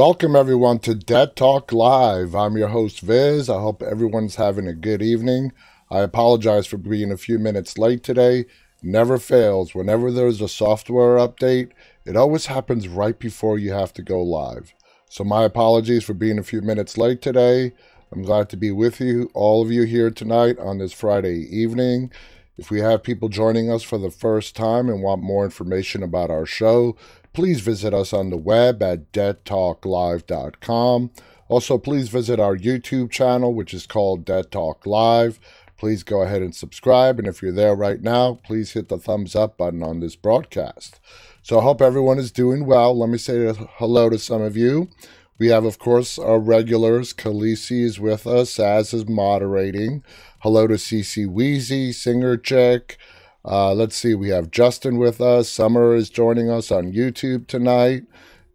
[0.00, 2.34] Welcome everyone to Dead Talk Live.
[2.34, 3.50] I'm your host Viz.
[3.50, 5.52] I hope everyone's having a good evening.
[5.90, 8.46] I apologize for being a few minutes late today.
[8.82, 9.74] Never fails.
[9.74, 11.72] Whenever there's a software update,
[12.06, 14.72] it always happens right before you have to go live.
[15.10, 17.72] So my apologies for being a few minutes late today.
[18.10, 22.10] I'm glad to be with you, all of you here tonight on this Friday evening.
[22.56, 26.30] If we have people joining us for the first time and want more information about
[26.30, 26.96] our show,
[27.32, 31.10] please visit us on the web at deadtalklive.com.
[31.48, 35.40] Also, please visit our YouTube channel, which is called Dead Talk Live.
[35.76, 37.18] Please go ahead and subscribe.
[37.18, 41.00] And if you're there right now, please hit the thumbs up button on this broadcast.
[41.42, 42.96] So I hope everyone is doing well.
[42.96, 44.90] Let me say hello to some of you.
[45.38, 47.14] We have, of course, our regulars.
[47.14, 50.04] Khaleesi is with us, as is moderating.
[50.40, 52.98] Hello to CC Weezy, Singer Chick.
[53.44, 55.48] Uh, let's see, we have Justin with us.
[55.48, 58.02] Summer is joining us on YouTube tonight.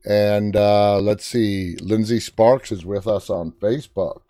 [0.05, 4.21] And uh, let's see, Lindsay Sparks is with us on Facebook.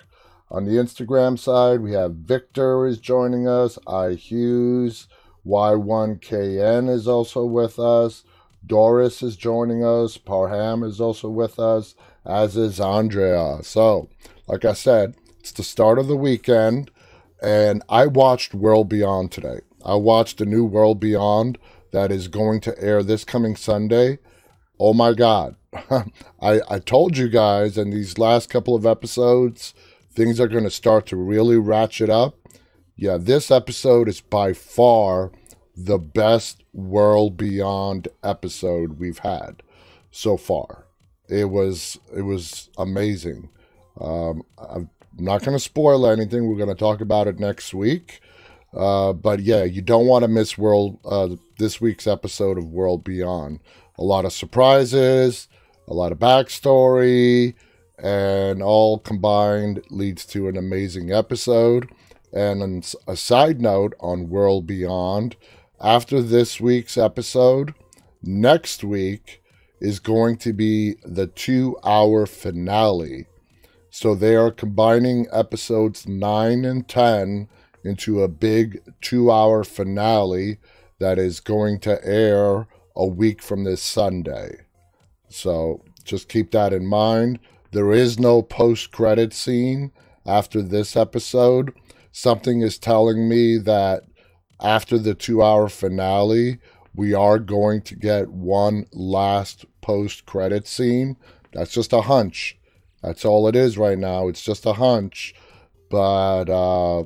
[0.50, 5.08] On the Instagram side, we have Victor is joining us, I Hughes,
[5.46, 8.24] Y1KN is also with us,
[8.66, 13.60] Doris is joining us, Parham is also with us, as is Andrea.
[13.64, 14.10] So,
[14.48, 16.90] like I said, it's the start of the weekend,
[17.42, 19.60] and I watched World Beyond today.
[19.86, 21.58] I watched a new World Beyond
[21.92, 24.20] that is going to air this coming Sunday.
[24.80, 25.56] Oh my God.
[26.42, 29.74] I, I told you guys in these last couple of episodes,
[30.12, 32.36] things are going to start to really ratchet up.
[32.96, 35.32] Yeah, this episode is by far
[35.76, 39.62] the best World Beyond episode we've had
[40.12, 40.86] so far.
[41.28, 43.50] It was it was amazing.
[44.00, 46.48] Um, I'm not going to spoil anything.
[46.48, 48.22] We're going to talk about it next week.
[48.76, 53.04] Uh, but yeah, you don't want to miss World uh, this week's episode of World
[53.04, 53.60] Beyond.
[53.98, 55.48] A lot of surprises,
[55.88, 57.56] a lot of backstory,
[57.98, 61.90] and all combined leads to an amazing episode.
[62.34, 65.38] And a side note on World Beyond,
[65.80, 67.74] after this week's episode,
[68.22, 69.42] next week
[69.80, 73.28] is going to be the two hour finale.
[73.90, 77.48] So they are combining episodes 9 and 10
[77.86, 80.58] into a big two hour finale
[81.00, 84.66] that is going to air a week from this Sunday.
[85.30, 87.40] So just keep that in mind.
[87.72, 89.92] There is no post credit scene
[90.26, 91.74] after this episode.
[92.12, 94.04] Something is telling me that
[94.62, 96.60] after the two hour finale,
[96.94, 101.18] we are going to get one last post credit scene.
[101.52, 102.58] That's just a hunch.
[103.04, 104.30] That's all it is right now.
[104.30, 105.36] It's just a hunch.
[105.90, 107.04] But uh,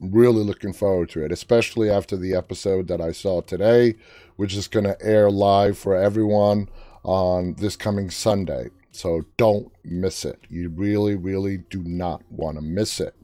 [0.00, 3.94] really looking forward to it, especially after the episode that I saw today,
[4.36, 6.68] which is going to air live for everyone
[7.02, 8.68] on this coming Sunday.
[8.92, 10.40] So don't miss it.
[10.48, 13.14] You really, really do not want to miss it.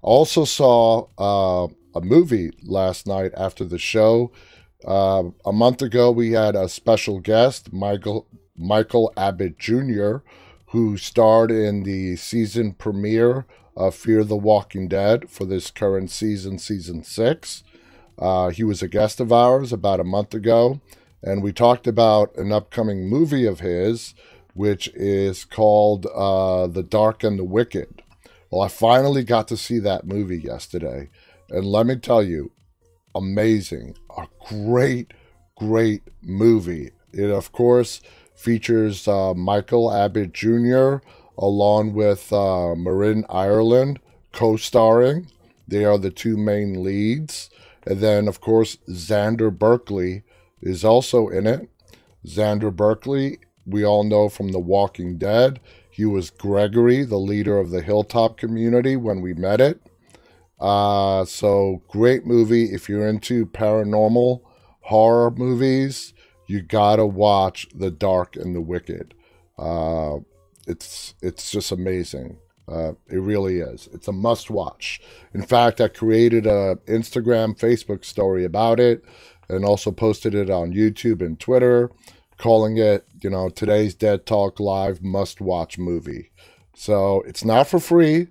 [0.00, 4.32] Also saw uh, a movie last night after the show.
[4.84, 10.16] Uh, a month ago, we had a special guest, Michael Michael Abbott Jr.,
[10.66, 13.46] who starred in the season premiere
[13.76, 17.62] uh, Fear the Walking Dead for this current season, season six.
[18.18, 20.80] Uh, he was a guest of ours about a month ago,
[21.22, 24.14] and we talked about an upcoming movie of his,
[24.54, 28.02] which is called uh, The Dark and the Wicked.
[28.50, 31.08] Well, I finally got to see that movie yesterday,
[31.48, 32.52] and let me tell you,
[33.14, 35.14] amazing, a great,
[35.56, 36.90] great movie.
[37.12, 38.02] It, of course,
[38.34, 40.96] features uh, Michael Abbott Jr.,
[41.42, 43.98] along with uh, Marin Ireland
[44.32, 45.26] co starring.
[45.66, 47.50] They are the two main leads.
[47.84, 50.22] And then, of course, Xander Berkeley
[50.62, 51.68] is also in it.
[52.24, 55.58] Xander Berkeley, we all know from The Walking Dead.
[55.90, 59.82] He was Gregory, the leader of the Hilltop community when we met it.
[60.60, 62.72] Uh, so, great movie.
[62.72, 64.42] If you're into paranormal
[64.82, 66.14] horror movies,
[66.46, 69.14] you gotta watch The Dark and the Wicked.
[69.58, 70.18] Uh,
[70.66, 72.38] it's it's just amazing.
[72.68, 73.88] Uh, it really is.
[73.92, 75.00] It's a must watch.
[75.34, 79.04] In fact, I created a Instagram, Facebook story about it,
[79.48, 81.90] and also posted it on YouTube and Twitter,
[82.38, 86.30] calling it, you know, today's Dead Talk Live must watch movie.
[86.74, 88.28] So it's not for free.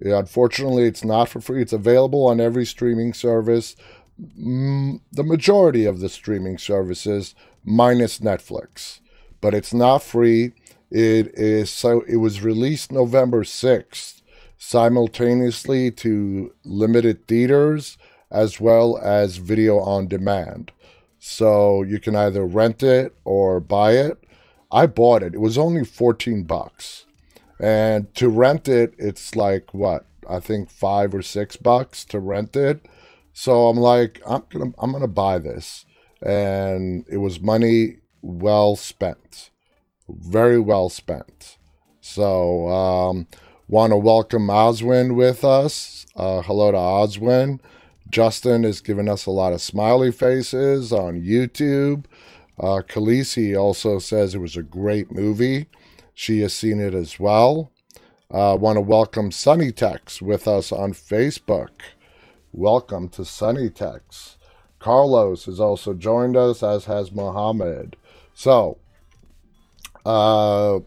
[0.00, 1.62] Yeah, unfortunately, it's not for free.
[1.62, 3.76] It's available on every streaming service.
[4.20, 9.00] Mm, the majority of the streaming services, minus Netflix,
[9.40, 10.52] but it's not free.
[10.92, 14.20] It is so it was released November 6th
[14.58, 17.96] simultaneously to limited theaters
[18.30, 20.70] as well as video on demand.
[21.18, 24.22] So you can either rent it or buy it.
[24.70, 25.34] I bought it.
[25.34, 27.06] It was only 14 bucks.
[27.58, 30.04] And to rent it, it's like what?
[30.28, 32.84] I think 5 or 6 bucks to rent it.
[33.32, 35.86] So I'm like, I'm going to I'm going to buy this.
[36.20, 39.48] And it was money well spent.
[40.08, 41.58] Very well spent.
[42.00, 43.26] So, um,
[43.68, 46.06] want to welcome Oswin with us.
[46.16, 47.60] Uh, hello to Oswin.
[48.10, 52.06] Justin is giving us a lot of smiley faces on YouTube.
[52.58, 55.66] Uh, Khaleesi also says it was a great movie.
[56.12, 57.70] She has seen it as well.
[58.30, 61.70] Uh, want to welcome Sunny Sunnytex with us on Facebook.
[62.52, 64.36] Welcome to Sunny Sunnytex.
[64.78, 67.96] Carlos has also joined us, as has Mohammed.
[68.34, 68.78] So,
[70.04, 70.80] uh,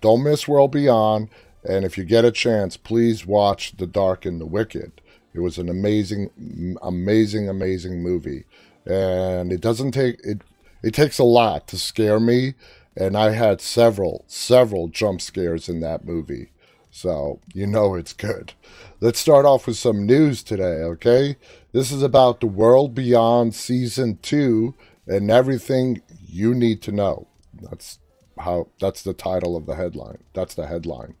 [0.00, 1.28] don't miss World Beyond.
[1.68, 5.00] And if you get a chance, please watch The Dark and the Wicked.
[5.34, 8.44] It was an amazing, amazing, amazing movie.
[8.86, 10.42] And it doesn't take it.
[10.82, 12.54] It takes a lot to scare me,
[12.96, 16.50] and I had several, several jump scares in that movie.
[16.90, 18.54] So you know it's good.
[19.00, 21.36] Let's start off with some news today, okay?
[21.72, 24.74] This is about the World Beyond Season 2
[25.06, 27.26] and everything you need to know.
[27.60, 27.98] That's
[28.40, 30.18] how that's the title of the headline.
[30.34, 31.14] That's the headline.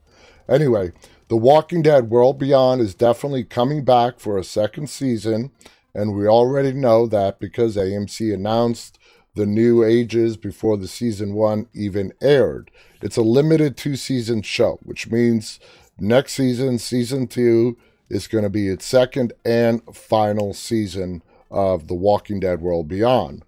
[0.48, 0.92] Anyway,
[1.28, 5.50] The Walking Dead World Beyond is definitely coming back for a second season,
[5.94, 8.98] and we already know that because AMC announced
[9.34, 12.70] the new ages before the season one even aired.
[13.02, 15.60] It's a limited two season show, which means
[15.98, 17.76] next season, season two,
[18.08, 23.44] is going to be its second and final season of The Walking Dead World Beyond.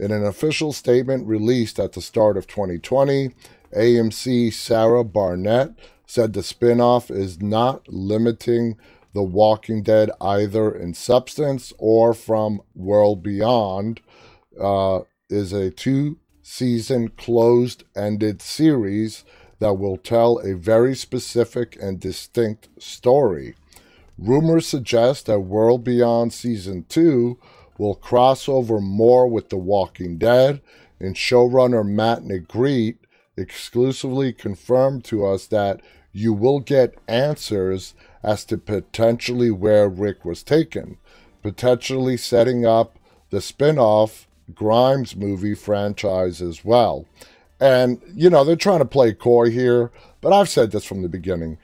[0.00, 3.32] In an official statement released at the start of 2020,
[3.76, 5.74] AMC Sarah Barnett
[6.06, 8.78] said the spinoff is not limiting
[9.12, 14.00] The Walking Dead either in substance or from World Beyond.
[14.58, 19.24] Uh, is a two season closed ended series
[19.58, 23.54] that will tell a very specific and distinct story.
[24.18, 27.38] Rumors suggest that World Beyond Season 2
[27.80, 30.60] will cross over more with The Walking Dead,
[31.00, 32.98] and showrunner Matt Negrete
[33.38, 35.80] exclusively confirmed to us that
[36.12, 40.98] you will get answers as to potentially where Rick was taken,
[41.42, 42.98] potentially setting up
[43.30, 47.06] the spin off Grimes movie franchise as well.
[47.58, 49.90] And, you know, they're trying to play coy here,
[50.20, 51.56] but I've said this from the beginning.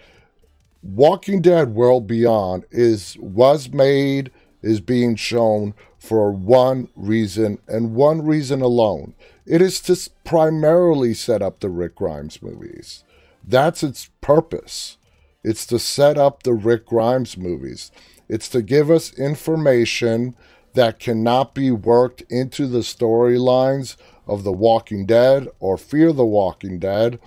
[0.83, 4.31] Walking Dead World Beyond is was made
[4.63, 5.75] is being shown
[6.07, 9.15] for one reason and one reason alone.
[9.45, 13.05] It is to primarily set up the Rick Grimes movies.
[13.45, 14.99] That's its purpose.
[15.43, 17.91] It's to set up the Rick Grimes movies.
[18.29, 20.37] It's to give us information
[20.75, 26.79] that cannot be worked into the storylines of The Walking Dead or Fear the Walking
[26.79, 27.19] Dead.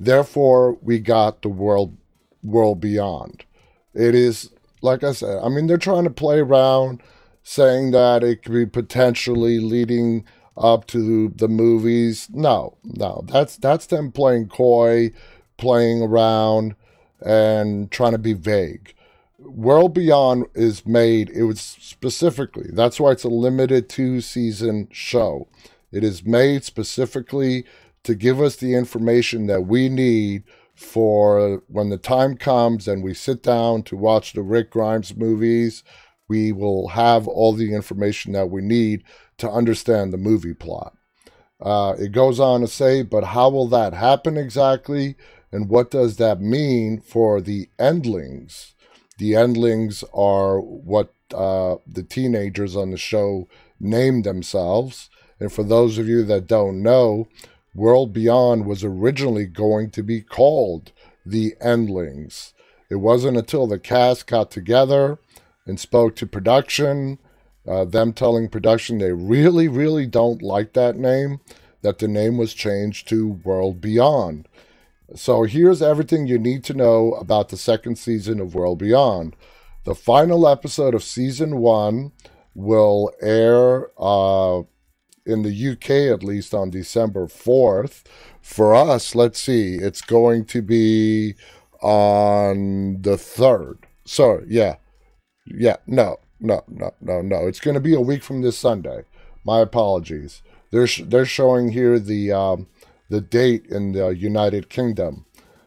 [0.00, 1.96] Therefore, we got the world
[2.42, 3.44] world beyond.
[3.94, 4.50] It is
[4.82, 7.02] like I said, I mean, they're trying to play around
[7.48, 10.24] saying that it could be potentially leading
[10.56, 12.28] up to the movies.
[12.32, 15.12] No, no, that's that's them playing coy,
[15.56, 16.74] playing around,
[17.24, 18.94] and trying to be vague.
[19.38, 21.30] World Beyond is made.
[21.30, 25.46] It was specifically that's why it's a limited two season show.
[25.92, 27.64] It is made specifically
[28.02, 30.42] to give us the information that we need
[30.74, 35.84] for when the time comes and we sit down to watch the Rick Grimes movies,
[36.28, 39.04] we will have all the information that we need
[39.38, 40.96] to understand the movie plot.
[41.60, 45.16] Uh, it goes on to say, but how will that happen exactly?
[45.52, 48.74] And what does that mean for the endlings?
[49.18, 53.48] The endlings are what uh, the teenagers on the show
[53.80, 55.08] named themselves.
[55.40, 57.28] And for those of you that don't know,
[57.74, 60.92] World Beyond was originally going to be called
[61.24, 62.54] The Endlings.
[62.88, 65.18] It wasn't until the cast got together
[65.66, 67.18] and spoke to production,
[67.66, 71.40] uh, them telling production they really, really don't like that name,
[71.82, 74.48] that the name was changed to World Beyond.
[75.14, 79.36] So here's everything you need to know about the second season of World Beyond.
[79.84, 82.12] The final episode of season one
[82.54, 84.62] will air uh,
[85.24, 88.02] in the UK at least on December 4th.
[88.40, 91.34] For us, let's see, it's going to be
[91.80, 93.78] on the 3rd.
[94.04, 94.76] Sorry, yeah.
[95.46, 97.46] Yeah, no, no, no, no, no.
[97.46, 99.04] It's going to be a week from this Sunday.
[99.44, 100.42] My apologies.
[100.70, 102.66] They're, sh- they're showing here the, um,
[103.08, 105.24] the date in the United Kingdom,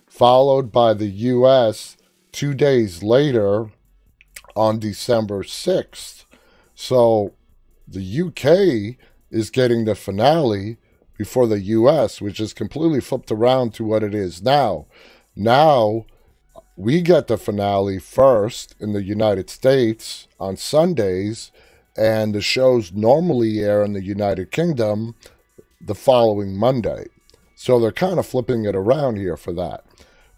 [0.07, 1.97] followed by the US
[2.31, 3.71] two days later
[4.55, 6.25] on December 6th.
[6.75, 7.33] So
[7.87, 8.97] the UK
[9.31, 10.77] is getting the finale
[11.17, 14.85] before the US, which is completely flipped around to what it is now.
[15.35, 16.05] Now,
[16.79, 21.51] we get the finale first in the United States on Sundays,
[21.97, 25.13] and the shows normally air in the United Kingdom
[25.81, 27.07] the following Monday.
[27.53, 29.83] So they're kind of flipping it around here for that.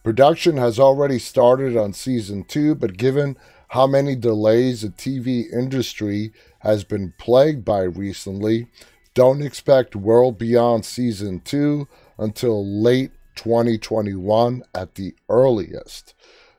[0.03, 6.31] Production has already started on season two, but given how many delays the TV industry
[6.61, 8.65] has been plagued by recently,
[9.13, 16.15] don't expect World Beyond season two until late 2021 at the earliest.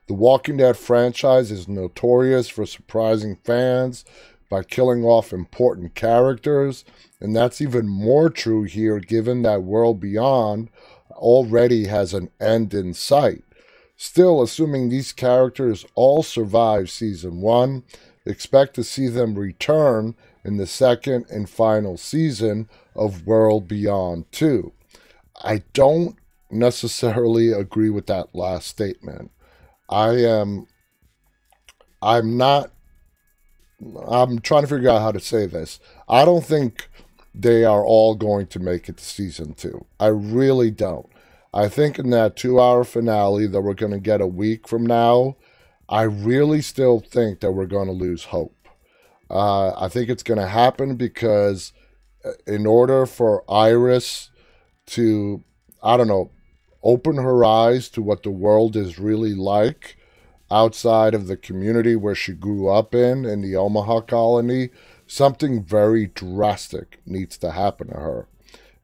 [0.09, 4.05] The Walking Dead franchise is notorious for surprising fans
[4.51, 6.85] by killing off important characters,
[7.21, 10.69] and that's even more true here given that World Beyond
[11.13, 13.45] already has an end in sight.
[13.97, 17.85] Still, assuming these characters all survive season one,
[18.27, 24.73] expect to see them return in the second and final season of World Beyond 2.
[25.43, 26.17] I don't
[26.51, 29.31] necessarily agree with that last statement.
[29.93, 30.67] I am
[32.01, 32.73] I'm not
[34.09, 35.81] I'm trying to figure out how to say this.
[36.09, 36.89] I don't think
[37.35, 39.85] they are all going to make it to season 2.
[39.99, 41.09] I really don't.
[41.53, 45.37] I think in that 2-hour finale that we're going to get a week from now,
[45.89, 48.55] I really still think that we're going to lose hope.
[49.29, 51.73] Uh, I think it's going to happen because
[52.25, 54.31] uh, in order for Iris
[54.87, 55.43] to,
[55.83, 56.31] I don't know,
[56.83, 59.97] open her eyes to what the world is really like
[60.51, 64.69] outside of the community where she grew up in, in the Omaha colony,
[65.07, 68.29] something very drastic needs to happen to her.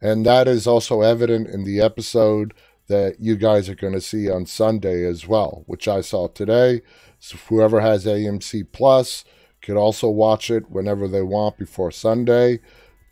[0.01, 2.55] And that is also evident in the episode
[2.89, 6.81] that you guys are going to see on Sunday as well, which I saw today.
[7.19, 9.25] So whoever has AMC Plus
[9.61, 12.61] could also watch it whenever they want before Sunday.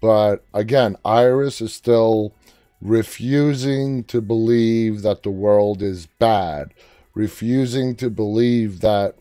[0.00, 2.32] But again, Iris is still
[2.80, 6.72] refusing to believe that the world is bad,
[7.14, 9.14] refusing to believe that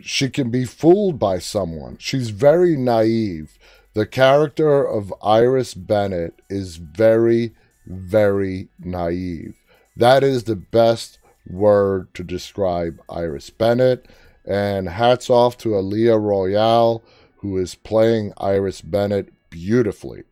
[0.00, 1.96] she can be fooled by someone.
[1.98, 3.58] She's very naive.
[3.94, 7.52] The character of Iris Bennett is very,
[7.86, 9.56] very naive.
[9.96, 14.06] That is the best word to describe Iris Bennett.
[14.44, 17.02] And hats off to Aliyah Royale,
[17.38, 20.24] who is playing Iris Bennett beautifully.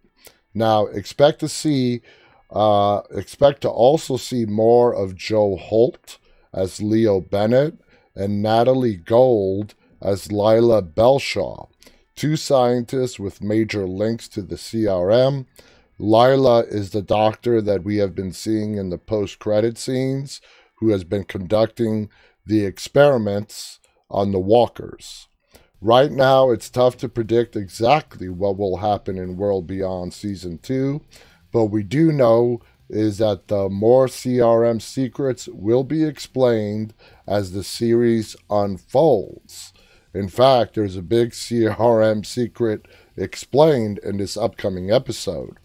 [0.55, 2.01] Now, expect to see,
[2.51, 6.19] uh, expect to also see more of Joe Holt
[6.53, 7.79] as Leo Bennett
[8.15, 11.69] and Natalie Gold as Lila Belshaw,
[12.17, 15.47] two scientists with major links to the CRM.
[15.99, 20.41] Lila is the doctor that we have been seeing in the post credit scenes,
[20.77, 22.09] who has been conducting
[22.47, 23.79] the experiments
[24.11, 25.29] on the walkers.
[25.83, 31.01] Right now, it's tough to predict exactly what will happen in World Beyond Season 2,
[31.53, 36.93] but we do know is that the more CRM secrets will be explained
[37.27, 39.73] as the series unfolds.
[40.13, 45.57] In fact, there's a big CRM secret explained in this upcoming episode.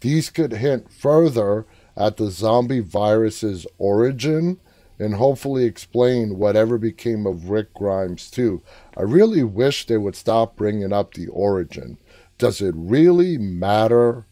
[0.00, 4.58] These could hint further at the zombie virus's origin
[4.98, 8.62] and hopefully explain whatever became of Rick Grimes too.
[8.96, 11.98] I really wish they would stop bringing up the origin.
[12.38, 14.26] Does it really matter?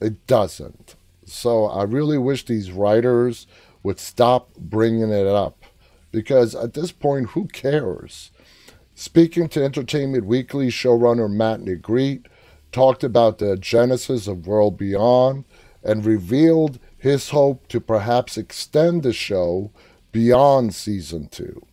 [0.00, 0.96] It doesn't.
[1.24, 3.46] So I really wish these writers
[3.82, 5.64] would stop bringing it up
[6.10, 8.30] because at this point, who cares?
[8.94, 12.26] Speaking to Entertainment Weekly showrunner Matt Negrete
[12.72, 15.44] talked about the genesis of World Beyond
[15.82, 19.70] and revealed his hope to perhaps extend the show
[20.10, 21.64] beyond season two.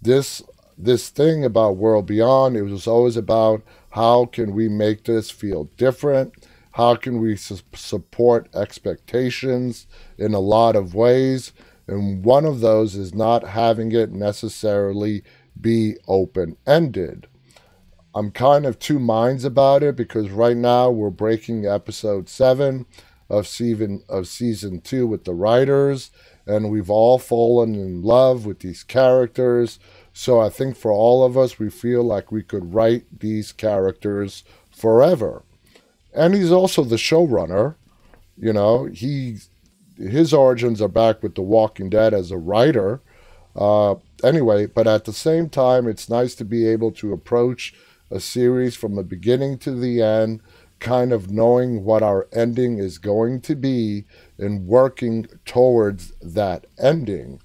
[0.00, 0.42] This
[0.78, 5.64] this thing about World Beyond, it was always about how can we make this feel
[5.76, 6.32] different?
[6.72, 9.86] How can we su- support expectations
[10.18, 11.52] in a lot of ways?
[11.86, 15.22] And one of those is not having it necessarily
[15.60, 17.26] be open ended.
[18.14, 22.86] I'm kind of two minds about it because right now we're breaking episode seven
[23.30, 26.10] of season of season two with the writers,
[26.46, 29.78] and we've all fallen in love with these characters.
[30.12, 34.44] So I think for all of us, we feel like we could write these characters
[34.70, 35.42] forever.
[36.14, 37.76] And he's also the showrunner.
[38.36, 39.38] You know, he
[39.96, 43.00] his origins are back with The Walking Dead as a writer.
[43.54, 47.74] Uh, anyway, but at the same time, it's nice to be able to approach
[48.10, 50.40] a series from the beginning to the end
[50.82, 54.04] kind of knowing what our ending is going to be
[54.36, 57.40] and working towards that ending.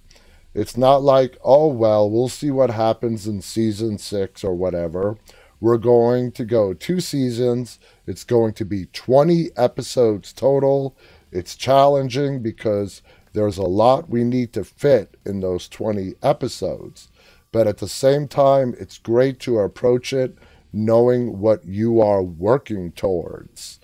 [0.55, 5.17] It's not like, oh, well, we'll see what happens in season six or whatever.
[5.59, 7.79] We're going to go two seasons.
[8.05, 10.95] It's going to be 20 episodes total.
[11.31, 13.01] It's challenging because
[13.33, 17.09] there's a lot we need to fit in those 20 episodes.
[17.51, 20.37] But at the same time, it's great to approach it
[20.73, 23.79] knowing what you are working towards.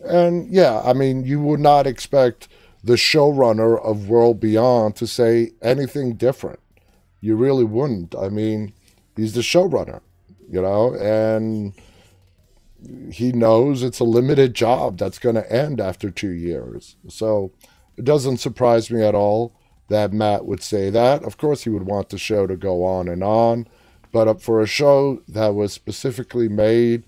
[0.00, 2.48] And yeah, I mean, you would not expect
[2.82, 6.60] the showrunner of World Beyond to say anything different.
[7.20, 8.14] You really wouldn't.
[8.14, 8.74] I mean,
[9.16, 10.00] he's the showrunner,
[10.54, 11.74] you know, and
[13.12, 16.94] he knows it's a limited job that's going to end after two years.
[17.08, 17.50] So
[17.96, 19.52] it doesn't surprise me at all
[19.88, 21.24] that Matt would say that.
[21.24, 23.66] Of course, he would want the show to go on and on,
[24.12, 27.02] but for a show that was specifically made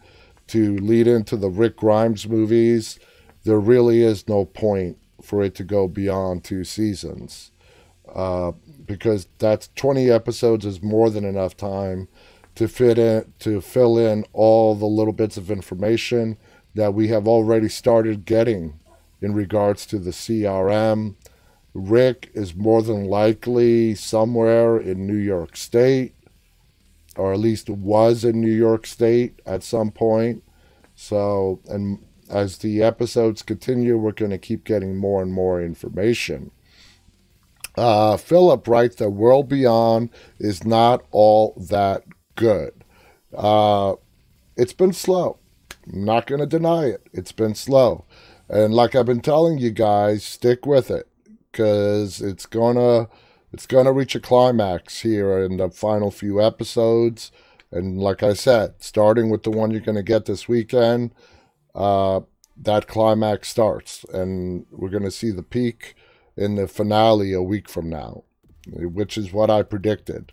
[0.49, 2.99] to lead into the Rick Grimes movies,
[3.45, 7.53] there really is no point for it to go beyond two seasons.
[8.13, 8.53] Uh,
[8.85, 12.09] because that's 20 episodes is more than enough time
[12.57, 16.37] to fit in to fill in all the little bits of information
[16.75, 18.79] that we have already started getting
[19.23, 21.15] in regards to the CRM.
[21.73, 26.15] Rick is more than likely somewhere in New York State,
[27.17, 30.43] or at least was in New York State at some point.
[30.95, 36.51] So, and as the episodes continue, we're going to keep getting more and more information.
[37.77, 40.09] Uh, Philip writes that World Beyond
[40.39, 42.03] is not all that
[42.37, 42.85] good.
[43.37, 43.95] Uh,
[44.57, 45.39] it's been slow.
[45.93, 47.09] I'm not going to deny it.
[47.13, 48.05] It's been slow.
[48.49, 51.09] And like I've been telling you guys, stick with it
[51.51, 53.09] because it's going to
[53.53, 57.33] it's going to reach a climax here in the final few episodes.
[57.73, 61.15] And like I said, starting with the one you're going to get this weekend,
[61.75, 62.21] uh,
[62.57, 64.05] that climax starts.
[64.13, 65.95] And we're going to see the peak
[66.37, 68.25] in the finale a week from now,
[68.67, 70.33] which is what I predicted.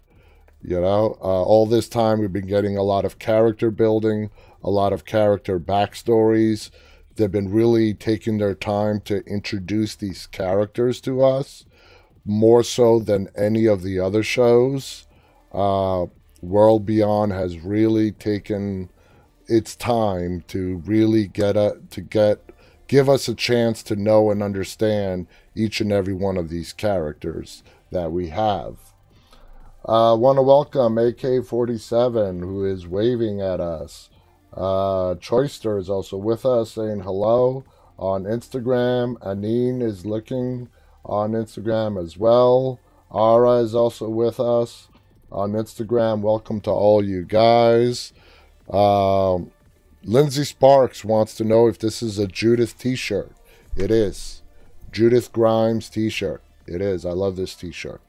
[0.65, 4.29] You know, uh, all this time we've been getting a lot of character building,
[4.63, 6.69] a lot of character backstories.
[7.15, 11.65] They've been really taking their time to introduce these characters to us,
[12.23, 15.05] more so than any of the other shows.
[15.51, 16.05] Uh,
[16.41, 18.89] World Beyond has really taken
[19.47, 22.39] its time to really get a to get
[22.87, 27.63] give us a chance to know and understand each and every one of these characters
[27.91, 28.92] that we have.
[29.85, 34.09] Uh, want to welcome AK47, who is waving at us.
[34.53, 37.65] Uh, Choister is also with us, saying hello
[37.99, 39.17] on Instagram.
[39.19, 40.69] Anine is looking
[41.03, 42.79] on Instagram as well.
[43.11, 44.87] Ara is also with us
[45.29, 46.21] on Instagram.
[46.21, 48.13] Welcome to all you guys.
[48.69, 49.51] Um,
[50.05, 53.33] Lindsay Sparks wants to know if this is a Judith t shirt.
[53.75, 54.43] It is.
[54.93, 56.41] Judith Grimes t shirt.
[56.67, 57.05] It is.
[57.05, 57.99] I love this t shirt.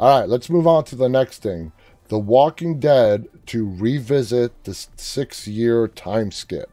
[0.00, 1.72] All right, let's move on to the next thing.
[2.08, 6.70] The Walking Dead to revisit the six year time skip.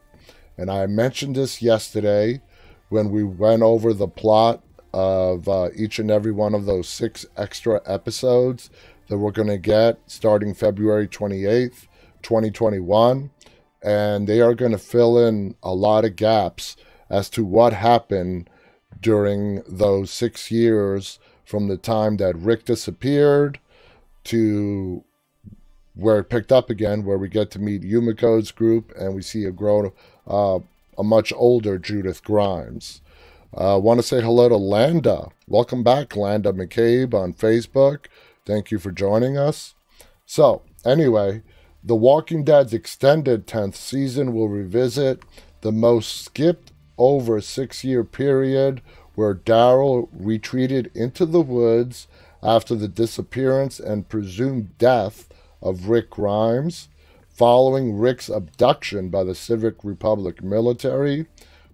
[0.57, 2.41] And I mentioned this yesterday
[2.87, 4.63] when we went over the plot
[4.93, 8.69] of uh, each and every one of those six extra episodes
[9.09, 11.87] that we're going to get starting February 28th,
[12.21, 13.29] 2021.
[13.83, 16.77] And they are going to fill in a lot of gaps
[17.09, 18.49] as to what happened
[19.01, 23.57] during those six years from the time that Rick disappeared
[24.25, 25.01] to
[25.95, 29.45] where it picked up again, where we get to meet Yumiko's group and we see
[29.45, 29.93] a grown,
[30.27, 30.59] uh,
[30.97, 32.99] a much older Judith Grimes.
[33.57, 35.29] I uh, want to say hello to Landa.
[35.47, 38.07] Welcome back, Landa McCabe on Facebook.
[38.45, 39.73] Thank you for joining us.
[40.25, 41.43] So, anyway,
[41.81, 45.23] The Walking Dead's extended 10th season will revisit
[45.61, 48.81] the most skipped over six year period
[49.17, 52.05] where Daryl retreated into the woods
[52.43, 55.27] after the disappearance and presumed death
[55.59, 56.87] of Rick Grimes,
[57.27, 61.25] following Rick's abduction by the Civic Republic military,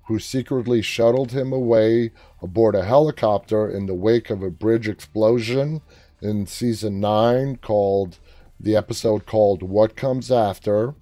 [0.04, 5.82] who secretly shuttled him away aboard a helicopter in the wake of a bridge explosion
[6.22, 8.20] in season 9 called
[8.58, 10.96] the episode called What Comes After.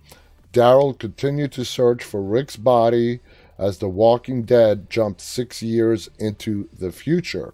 [0.52, 3.20] Daryl continued to search for Rick's body
[3.62, 7.54] as The Walking Dead jumped six years into the future.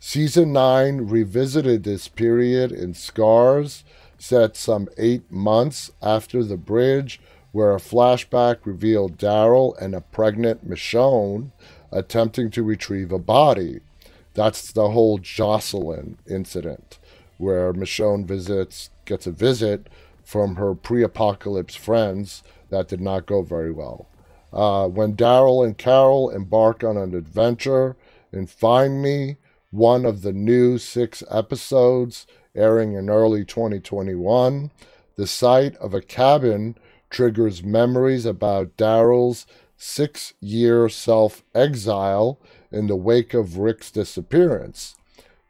[0.00, 3.84] Season 9 revisited this period in Scars,
[4.18, 7.20] set some eight months after the bridge,
[7.52, 11.52] where a flashback revealed Daryl and a pregnant Michonne
[11.92, 13.80] attempting to retrieve a body.
[14.32, 16.98] That's the whole Jocelyn incident,
[17.36, 19.88] where Michonne visits gets a visit
[20.24, 24.06] from her pre-apocalypse friends that did not go very well.
[24.56, 27.94] Uh, when Daryl and Carol embark on an adventure
[28.32, 29.36] and Find Me,
[29.70, 34.70] one of the new six episodes airing in early 2021,
[35.16, 36.74] the sight of a cabin
[37.10, 42.40] triggers memories about Daryl's six year self exile
[42.72, 44.96] in the wake of Rick's disappearance.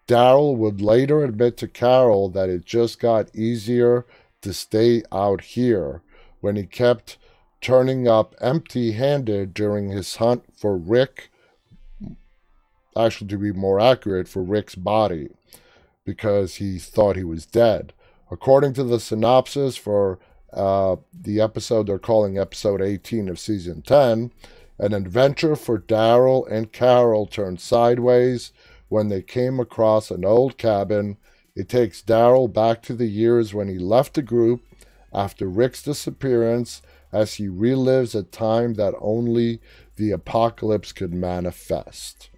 [0.09, 4.05] Daryl would later admit to Carol that it just got easier
[4.41, 6.03] to stay out here
[6.41, 7.19] when he kept
[7.67, 11.33] turning up empty handed during his hunt for Rick,
[12.97, 15.31] actually, to be more accurate, for Rick's body
[16.05, 17.93] because he thought he was dead.
[18.31, 20.21] According to the synopsis for
[20.53, 24.31] uh, the episode they're calling episode 18 of season 10,
[24.79, 28.53] an adventure for Daryl and Carol turned sideways
[28.89, 31.17] when they came across an old cabin.
[31.57, 34.63] It takes Daryl back to the years when he left the group
[35.13, 36.81] after Rick's disappearance
[37.17, 39.59] as he relives a time that only
[39.97, 42.29] the apocalypse could manifest.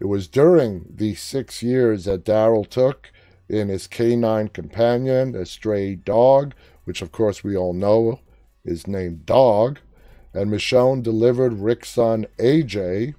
[0.00, 3.12] It was during these six years that Daryl took
[3.48, 8.20] in his canine companion, a stray dog, which of course we all know
[8.64, 9.78] is named Dog,
[10.34, 13.14] and Michonne delivered Rick's son AJ.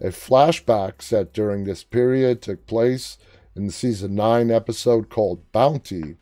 [0.00, 3.18] A flashback set during this period took place
[3.56, 6.16] in the season 9 episode called Bounty,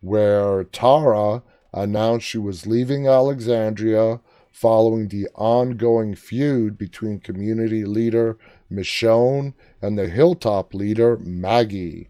[0.00, 8.36] where Tara announced she was leaving Alexandria following the ongoing feud between community leader
[8.70, 12.08] Michonne and the hilltop leader Maggie.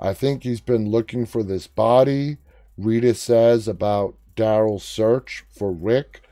[0.00, 2.38] I think he's been looking for this body.
[2.78, 6.22] Reedus says about Daryl's search for Rick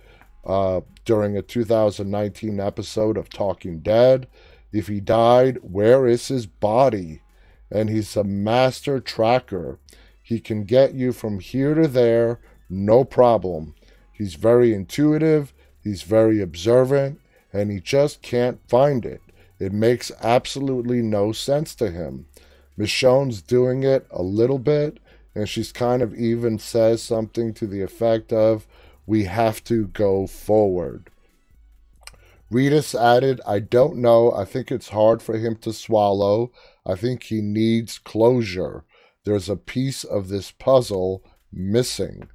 [0.45, 4.27] uh, during a 2019 episode of Talking Dead.
[4.73, 7.23] If he died, where is his body?
[7.71, 9.79] And he's a master tracker.
[10.23, 13.75] He can get you from here to there, no problem.
[14.13, 17.21] He's very intuitive, he's very observant,
[17.53, 19.21] and he just can't find it.
[19.59, 22.27] It makes absolutely no sense to him.
[22.77, 24.99] Michonne's doing it a little bit,
[25.35, 28.67] and she's kind of even says something to the effect of,
[29.07, 31.11] We have to go forward.
[32.53, 34.33] Reedus added, I don't know.
[34.33, 36.53] I think it's hard for him to swallow.
[36.85, 38.85] I think he needs closure.
[39.25, 42.29] There's a piece of this puzzle missing.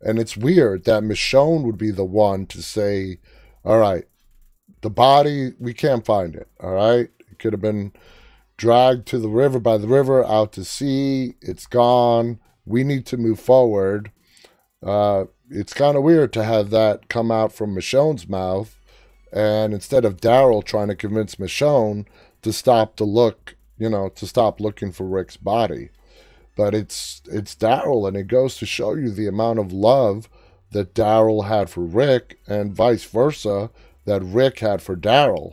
[0.00, 3.18] And it's weird that Michonne would be the one to say,
[3.64, 4.04] All right,
[4.82, 6.48] the body, we can't find it.
[6.60, 7.08] All right.
[7.18, 7.92] It could have been
[8.56, 11.34] dragged to the river by the river out to sea.
[11.40, 12.40] It's gone.
[12.64, 14.12] We need to move forward.
[14.84, 18.78] Uh, it's kind of weird to have that come out from Michonne's mouth,
[19.32, 22.06] and instead of Daryl trying to convince Michonne
[22.42, 25.90] to stop to look, you know, to stop looking for Rick's body.
[26.58, 30.28] But it's it's Daryl, and it goes to show you the amount of love
[30.72, 33.70] that Daryl had for Rick, and vice versa,
[34.06, 35.52] that Rick had for Daryl.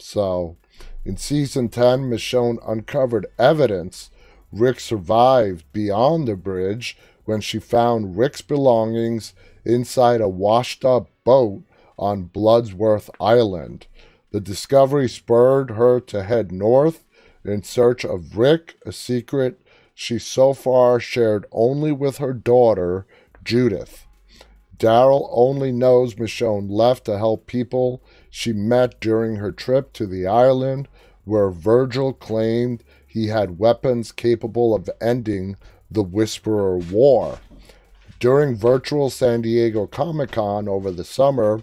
[0.00, 0.56] So
[1.04, 4.10] in season 10, Michonne uncovered evidence
[4.50, 9.32] Rick survived beyond the bridge when she found Rick's belongings
[9.64, 11.62] inside a washed up boat
[11.96, 13.86] on Bloodsworth Island.
[14.32, 17.04] The discovery spurred her to head north
[17.44, 19.60] in search of Rick, a secret
[19.98, 23.06] she so far shared only with her daughter,
[23.42, 24.06] Judith.
[24.76, 30.26] Daryl only knows Michonne left to help people she met during her trip to the
[30.26, 30.86] island
[31.24, 35.56] where Virgil claimed he had weapons capable of ending
[35.90, 37.38] the Whisperer War.
[38.20, 41.62] During virtual San Diego Comic Con over the summer,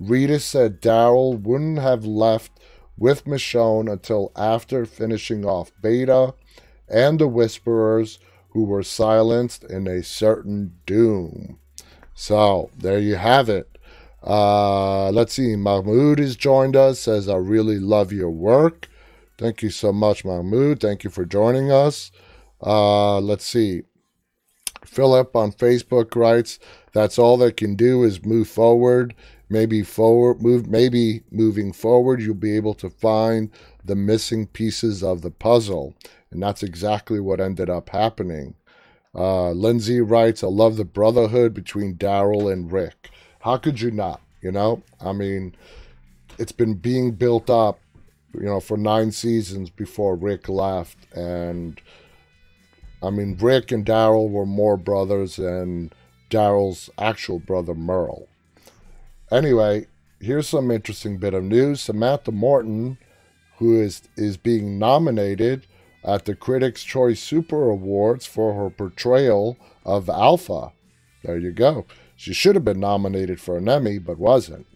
[0.00, 2.52] Reedus said Daryl wouldn't have left
[2.96, 6.34] with Michonne until after finishing off Beta
[6.92, 8.18] and the Whisperers,
[8.50, 11.58] who were silenced in a certain doom.
[12.14, 13.78] So there you have it.
[14.24, 15.56] Uh, let's see.
[15.56, 17.00] Mahmoud has joined us.
[17.00, 18.88] Says I really love your work.
[19.38, 20.80] Thank you so much, Mahmoud.
[20.80, 22.12] Thank you for joining us.
[22.64, 23.82] Uh, let's see.
[24.84, 26.58] Philip on Facebook writes,
[26.92, 29.14] "That's all they can do is move forward.
[29.52, 30.66] Maybe forward, move.
[30.66, 33.50] Maybe moving forward, you'll be able to find
[33.84, 35.94] the missing pieces of the puzzle."
[36.30, 38.54] And that's exactly what ended up happening.
[39.14, 43.10] Uh, Lindsay writes, "I love the brotherhood between Daryl and Rick.
[43.40, 44.20] How could you not?
[44.40, 45.54] You know, I mean,
[46.38, 47.78] it's been being built up
[48.34, 50.96] you know, for nine seasons before Rick left.
[51.14, 51.80] And
[53.02, 55.92] I mean, Rick and Daryl were more brothers than
[56.30, 58.28] Daryl's actual brother, Merle.
[59.32, 59.86] Anyway,
[60.20, 61.80] here's some interesting bit of news.
[61.80, 62.98] Samantha Morton,
[63.56, 65.66] who is, is being nominated
[66.04, 70.72] at the Critics' Choice Super Awards for her portrayal of Alpha.
[71.24, 71.86] There you go.
[72.14, 74.66] She should have been nominated for an Emmy, but wasn't.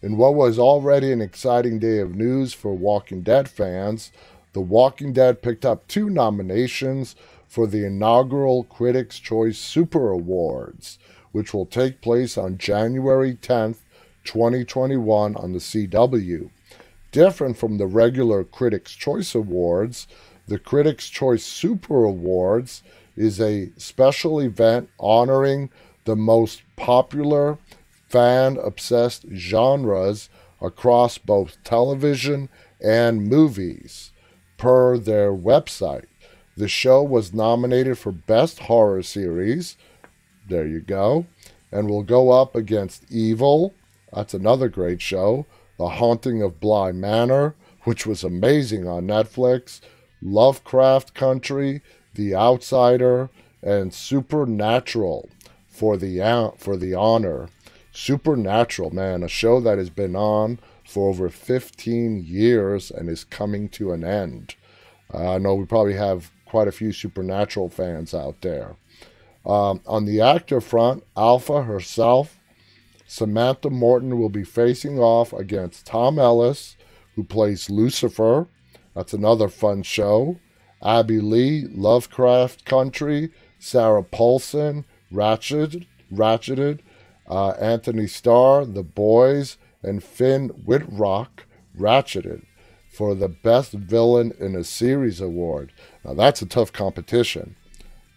[0.00, 4.12] In what was already an exciting day of news for Walking Dead fans,
[4.52, 7.16] The Walking Dead picked up two nominations
[7.48, 11.00] for the inaugural Critics' Choice Super Awards,
[11.32, 13.78] which will take place on January 10th,
[14.26, 16.50] 2021 on the CW.
[17.12, 20.06] Different from the regular Critics' Choice Awards,
[20.46, 22.82] the Critics' Choice Super Awards
[23.16, 25.70] is a special event honoring
[26.04, 27.58] the most popular
[28.08, 30.28] fan obsessed genres
[30.60, 32.48] across both television
[32.80, 34.12] and movies,
[34.56, 36.06] per their website.
[36.56, 39.76] The show was nominated for Best Horror Series.
[40.48, 41.26] There you go.
[41.70, 43.74] And will go up against Evil.
[44.12, 45.46] That's another great show.
[45.78, 49.80] The Haunting of Bly Manor, which was amazing on Netflix.
[50.22, 51.82] Lovecraft Country,
[52.14, 53.30] The Outsider,
[53.62, 55.28] and Supernatural
[55.68, 57.48] for the for the honor.
[57.92, 63.68] Supernatural, man, a show that has been on for over 15 years and is coming
[63.70, 64.54] to an end.
[65.12, 68.76] Uh, I know we probably have quite a few Supernatural fans out there.
[69.44, 72.38] Um, on the actor front, Alpha herself,
[73.06, 76.76] Samantha Morton will be facing off against Tom Ellis,
[77.14, 78.48] who plays Lucifer.
[78.94, 80.38] That's another fun show.
[80.82, 86.80] Abbey Lee, Lovecraft Country, Sarah Paulson, Ratched, Ratcheted,
[87.28, 91.46] uh, Anthony Starr, The Boys, and Finn Wittrock,
[91.78, 92.44] Ratcheted,
[92.88, 95.72] for the Best Villain in a Series award.
[96.04, 97.56] Now, that's a tough competition.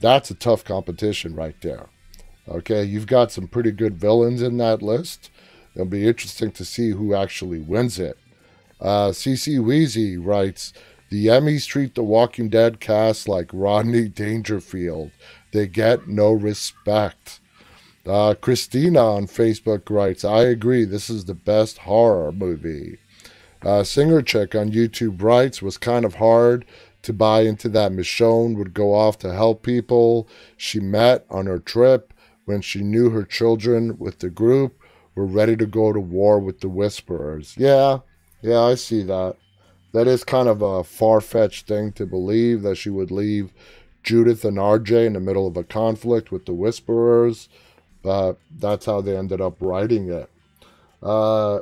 [0.01, 1.89] That's a tough competition right there.
[2.49, 5.29] Okay, you've got some pretty good villains in that list.
[5.75, 8.17] It'll be interesting to see who actually wins it.
[8.81, 10.73] Uh, CC Weezy writes
[11.11, 15.11] The Emmys treat the Walking Dead cast like Rodney Dangerfield.
[15.51, 17.39] They get no respect.
[18.05, 22.97] Uh, Christina on Facebook writes, I agree, this is the best horror movie.
[23.61, 26.65] Uh, Singer Chick on YouTube writes, was kind of hard
[27.03, 31.59] to buy into that Michonne would go off to help people she met on her
[31.59, 32.13] trip
[32.49, 34.81] when she knew her children with the group
[35.13, 37.53] were ready to go to war with the Whisperers.
[37.55, 37.99] Yeah,
[38.41, 39.35] yeah, I see that.
[39.91, 43.53] That is kind of a far fetched thing to believe that she would leave
[44.01, 47.49] Judith and RJ in the middle of a conflict with the Whisperers,
[48.01, 50.27] but that's how they ended up writing it.
[51.03, 51.59] Uh,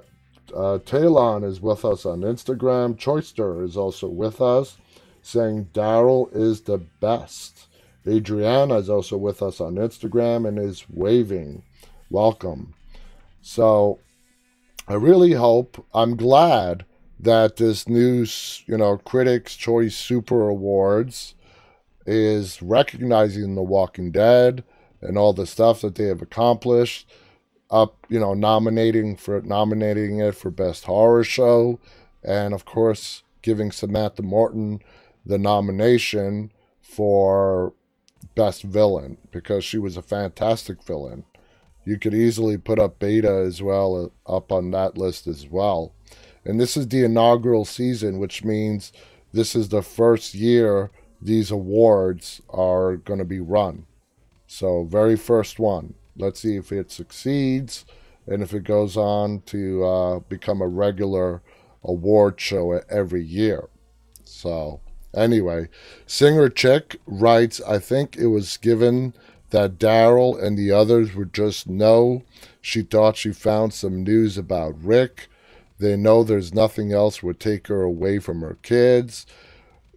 [0.55, 2.97] uh, Talon is with us on Instagram.
[2.97, 4.77] Choister is also with us,
[5.21, 7.66] saying Daryl is the best.
[8.07, 11.63] Adriana is also with us on Instagram and is waving.
[12.09, 12.73] Welcome.
[13.41, 13.99] So
[14.87, 16.85] I really hope, I'm glad
[17.19, 18.25] that this new,
[18.65, 21.35] you know, Critics' Choice Super Awards
[22.05, 24.63] is recognizing The Walking Dead
[25.01, 27.09] and all the stuff that they have accomplished.
[27.69, 31.81] Up, you know, nominating for nominating it for best horror show,
[32.23, 34.79] and of course giving Samantha Morton
[35.25, 37.73] the nomination for
[38.37, 41.25] best villain because she was a fantastic villain.
[41.83, 45.93] You could easily put up Beta as well uh, up on that list as well.
[46.45, 48.93] And this is the inaugural season, which means
[49.33, 53.87] this is the first year these awards are going to be run.
[54.45, 55.95] So, very first one.
[56.15, 57.85] Let's see if it succeeds
[58.27, 61.41] and if it goes on to uh, become a regular
[61.83, 63.67] award show every year.
[64.23, 64.81] So,
[65.17, 65.69] anyway,
[66.05, 69.13] Singer Chick writes I think it was given
[69.49, 72.23] that Daryl and the others would just know.
[72.61, 75.27] She thought she found some news about Rick.
[75.79, 79.25] They know there's nothing else would take her away from her kids.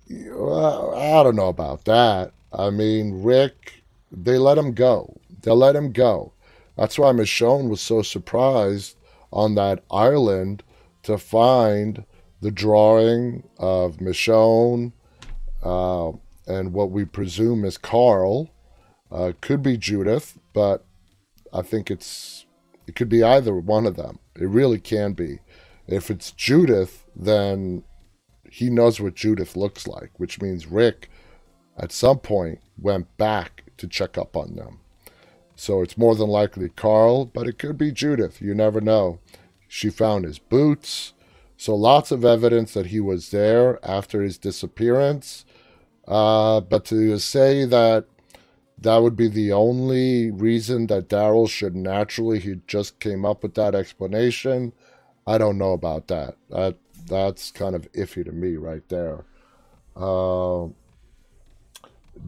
[0.09, 2.33] I don't know about that.
[2.53, 5.21] I mean, Rick, they let him go.
[5.43, 6.33] They let him go.
[6.77, 8.97] That's why Michonne was so surprised
[9.33, 10.63] on that island
[11.05, 12.05] to find
[12.41, 14.93] the drawing of Michonne
[15.63, 16.13] uh,
[16.47, 18.51] and what we presume is Carl.
[19.11, 20.85] Uh, could be Judith, but
[21.53, 22.47] I think it's
[22.87, 24.21] it could be either one of them.
[24.37, 25.41] It really can be.
[25.87, 27.85] If it's Judith, then
[28.51, 31.09] he knows what Judith looks like, which means Rick
[31.77, 34.81] at some point went back to check up on them.
[35.57, 38.41] So it's more than likely Carl, but it could be Judith.
[38.41, 39.19] You never know.
[39.69, 41.13] She found his boots.
[41.57, 45.45] So lots of evidence that he was there after his disappearance.
[46.11, 48.05] Uh, but to say that
[48.77, 53.55] that would be the only reason that Daryl should naturally, he just came up with
[53.55, 54.73] that explanation.
[55.25, 56.37] I don't know about that.
[56.49, 59.25] That that's kind of iffy to me right there.
[59.95, 60.69] Uh,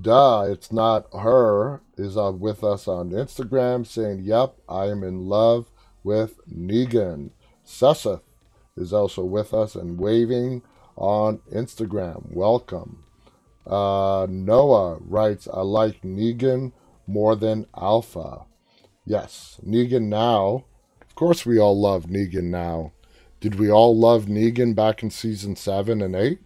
[0.00, 5.70] duh, it's not her is with us on Instagram saying, "Yep, I am in love
[6.04, 7.30] with Negan."
[7.64, 8.22] Sesseth
[8.76, 10.62] is also with us and waving
[10.96, 12.30] on Instagram.
[12.32, 13.02] Welcome.
[13.66, 16.72] Uh, Noah writes, I like Negan
[17.06, 18.44] more than Alpha.
[19.04, 20.64] Yes, Negan now.
[21.00, 22.92] Of course, we all love Negan now.
[23.40, 26.38] Did we all love Negan back in season 7 and 8?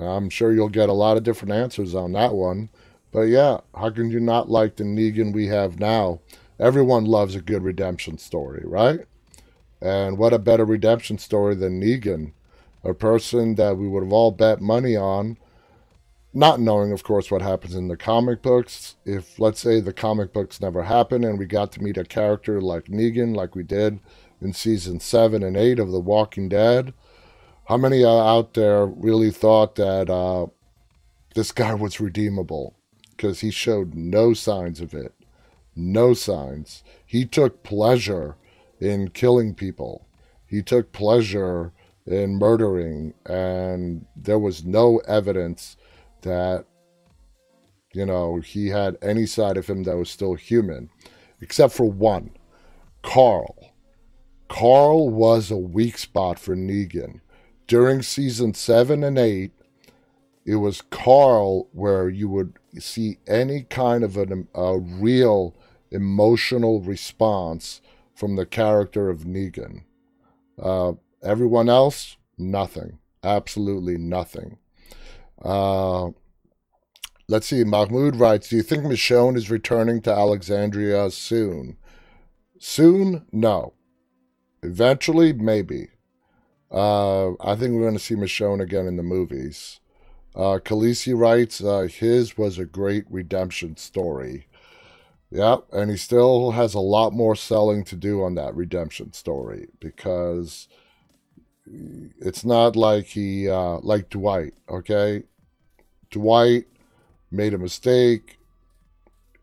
[0.00, 2.68] I'm sure you'll get a lot of different answers on that one.
[3.10, 6.20] But yeah, how can you not like the Negan we have now?
[6.58, 9.00] Everyone loves a good redemption story, right?
[9.80, 12.32] And what a better redemption story than Negan,
[12.84, 15.36] a person that we would have all bet money on,
[16.34, 18.96] not knowing, of course, what happens in the comic books.
[19.04, 22.60] If, let's say, the comic books never happened and we got to meet a character
[22.60, 24.00] like Negan, like we did
[24.40, 26.94] in season 7 and 8 of The Walking Dead,
[27.66, 30.46] how many out there really thought that uh,
[31.34, 32.74] this guy was redeemable?
[33.10, 35.14] Because he showed no signs of it.
[35.76, 36.82] No signs.
[37.06, 38.36] He took pleasure
[38.80, 40.06] in killing people.
[40.46, 41.72] He took pleasure
[42.04, 45.76] in murdering, and there was no evidence
[46.22, 46.64] that,
[47.92, 50.90] you know, he had any side of him that was still human,
[51.40, 52.30] except for one
[53.02, 53.72] Carl.
[54.48, 57.20] Carl was a weak spot for Negan
[57.72, 59.52] during season seven and eight,
[60.44, 65.54] it was Carl where you would see any kind of an, a real
[65.90, 67.80] emotional response
[68.14, 69.84] from the character of Negan.
[70.60, 72.98] Uh, everyone else, nothing.
[73.24, 74.58] Absolutely nothing.
[75.42, 76.10] Uh,
[77.28, 77.64] let's see.
[77.64, 81.76] Mahmoud writes Do you think Michonne is returning to Alexandria soon?
[82.58, 83.26] Soon?
[83.32, 83.74] No.
[84.62, 85.88] Eventually, maybe.
[86.70, 89.80] Uh, I think we're going to see Michonne again in the movies.
[90.34, 94.46] Uh, Khaleesi writes, uh, his was a great redemption story.
[95.30, 99.68] Yep, and he still has a lot more selling to do on that redemption story
[99.80, 100.68] because
[101.66, 105.24] it's not like he, uh, like Dwight, okay?
[106.12, 106.66] Dwight
[107.30, 108.38] made a mistake.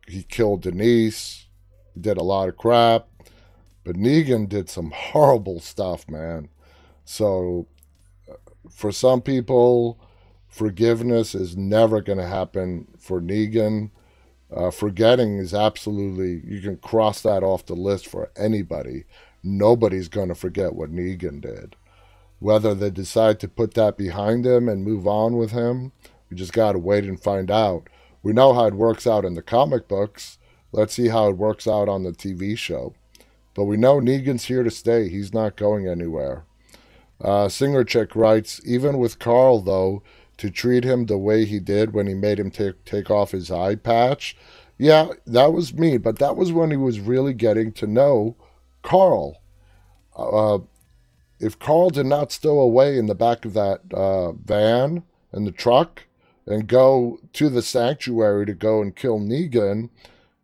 [0.07, 1.47] He killed Denise.
[1.93, 3.07] He did a lot of crap.
[3.83, 6.49] But Negan did some horrible stuff, man.
[7.03, 7.67] So,
[8.69, 9.99] for some people,
[10.47, 12.87] forgiveness is never going to happen.
[12.97, 13.91] For Negan,
[14.55, 19.05] uh, forgetting is absolutely, you can cross that off the list for anybody.
[19.43, 21.75] Nobody's going to forget what Negan did.
[22.39, 25.91] Whether they decide to put that behind him and move on with him,
[26.29, 27.89] we just got to wait and find out.
[28.21, 30.37] We know how it works out in the comic books.
[30.71, 32.93] Let's see how it works out on the TV show.
[33.55, 35.09] But we know Negan's here to stay.
[35.09, 36.45] He's not going anywhere.
[37.19, 40.03] Uh, Singer Chick writes, even with Carl, though,
[40.37, 43.51] to treat him the way he did when he made him take, take off his
[43.51, 44.37] eye patch,
[44.79, 48.37] yeah, that was me, but that was when he was really getting to know
[48.81, 49.41] Carl.
[50.15, 50.59] Uh,
[51.39, 55.51] if Carl did not stow away in the back of that uh, van and the
[55.51, 56.05] truck
[56.45, 59.89] and go to the sanctuary to go and kill Negan,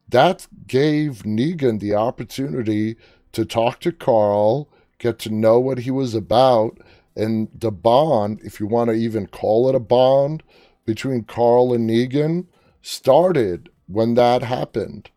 [0.10, 2.96] that gave Negan the opportunity
[3.32, 6.78] to talk to Carl get to know what he was about.
[7.16, 10.44] And the bond, if you want to even call it a bond,
[10.86, 12.46] between Carl and Negan
[12.82, 15.10] started when that happened.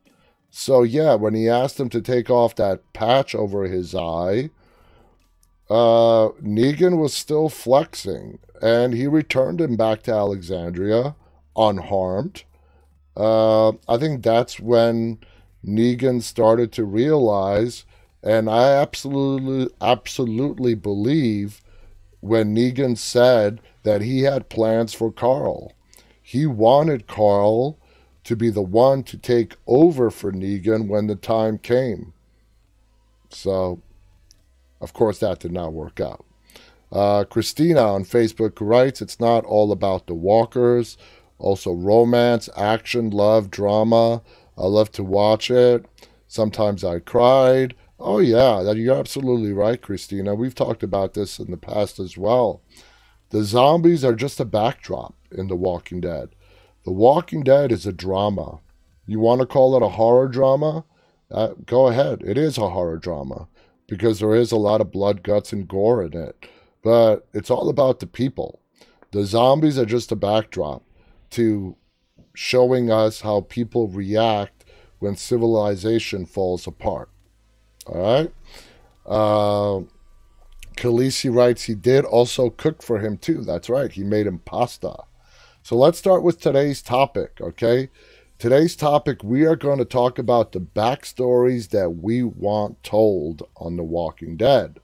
[0.51, 4.51] So, yeah, when he asked him to take off that patch over his eye,
[5.69, 11.14] uh, Negan was still flexing, and he returned him back to Alexandria
[11.57, 12.44] unharmed.
[13.16, 15.18] Uh, I think that's when
[15.64, 17.85] Negan started to realize
[18.23, 21.62] and I absolutely, absolutely believe
[22.21, 25.73] when Negan said that he had plans for Carl.
[26.21, 27.79] He wanted Carl
[28.25, 32.12] to be the one to take over for Negan when the time came.
[33.31, 33.81] So,
[34.81, 36.25] of course, that did not work out.
[36.90, 40.96] Uh, Christina on Facebook writes, It's not all about the walkers.
[41.38, 44.23] Also, romance, action, love, drama.
[44.56, 45.85] I love to watch it.
[46.27, 47.75] Sometimes I cried.
[48.00, 50.35] Oh, yeah, you're absolutely right, Christina.
[50.35, 52.63] We've talked about this in the past as well.
[53.31, 56.31] The zombies are just a backdrop in The Walking Dead.
[56.85, 58.60] The Walking Dead is a drama.
[59.06, 60.85] You want to call it a horror drama?
[61.31, 62.23] Uh, go ahead.
[62.25, 63.48] It is a horror drama
[63.87, 66.48] because there is a lot of blood, guts, and gore in it.
[66.83, 68.60] But it's all about the people.
[69.10, 70.83] The zombies are just a backdrop
[71.31, 71.76] to
[72.35, 74.64] showing us how people react
[74.98, 77.10] when civilization falls apart.
[77.87, 78.33] All right.
[79.06, 79.85] Uh,
[80.76, 83.42] Khaleesi writes he did also cook for him too.
[83.42, 83.90] That's right.
[83.90, 84.94] He made him pasta.
[85.62, 87.90] So let's start with today's topic, okay?
[88.38, 93.76] Today's topic, we are going to talk about the backstories that we want told on
[93.76, 94.79] The Walking Dead.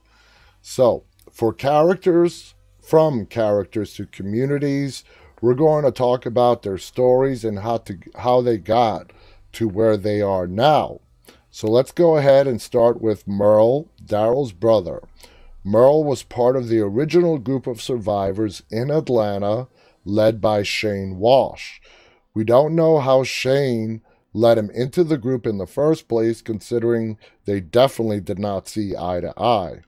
[0.61, 1.04] So,
[1.35, 5.03] for characters, from characters to communities,
[5.41, 9.11] we're going to talk about their stories and how to how they got
[9.51, 11.01] to where they are now.
[11.51, 15.03] So let's go ahead and start with Merle, Daryl's brother.
[15.61, 19.67] Merle was part of the original group of survivors in Atlanta
[20.05, 21.81] led by Shane Walsh.
[22.33, 27.17] We don't know how Shane let him into the group in the first place, considering
[27.43, 29.81] they definitely did not see eye to eye.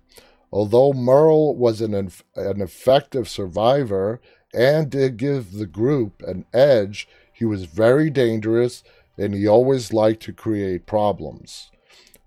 [0.51, 4.21] Although Merle was an, an effective survivor
[4.53, 8.83] and did give the group an edge, he was very dangerous
[9.17, 11.71] and he always liked to create problems.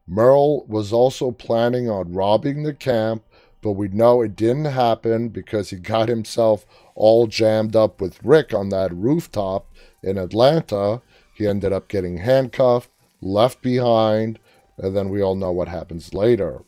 [0.06, 3.24] Merle was also planning on robbing the camp,
[3.62, 8.52] but we know it didn't happen because he got himself all jammed up with Rick
[8.52, 9.66] on that rooftop
[10.02, 11.00] in Atlanta.
[11.34, 12.90] He ended up getting handcuffed,
[13.20, 14.38] left behind,
[14.76, 16.62] and then we all know what happens later.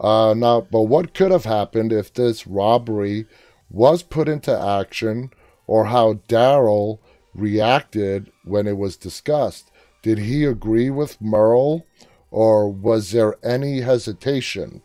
[0.00, 3.26] Uh, now, but what could have happened if this robbery
[3.68, 5.30] was put into action,
[5.66, 6.98] or how Daryl
[7.34, 9.70] reacted when it was discussed?
[10.02, 11.84] Did he agree with Merle,
[12.30, 14.82] or was there any hesitation?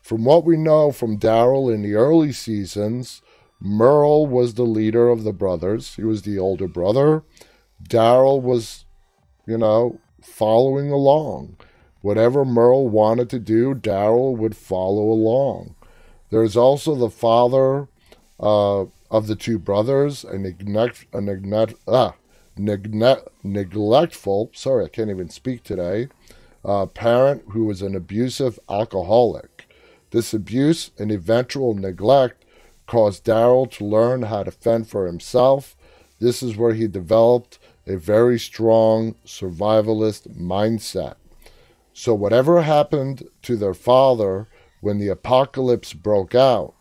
[0.00, 3.20] From what we know from Daryl in the early seasons,
[3.60, 5.94] Merle was the leader of the brothers.
[5.96, 7.24] He was the older brother.
[7.88, 8.84] Daryl was,
[9.46, 11.56] you know, following along.
[12.02, 15.76] Whatever Merle wanted to do, Daryl would follow along.
[16.30, 17.88] There's also the father
[18.40, 22.14] uh, of the two brothers, a, neglect, a neglect, ah,
[22.56, 26.08] neglect, neglectful, sorry, I can't even speak today,
[26.64, 29.66] uh, parent who was an abusive alcoholic.
[30.10, 32.44] This abuse and eventual neglect
[32.86, 35.76] caused Daryl to learn how to fend for himself.
[36.18, 41.14] This is where he developed a very strong survivalist mindset.
[41.94, 44.48] So, whatever happened to their father
[44.80, 46.74] when the apocalypse broke out,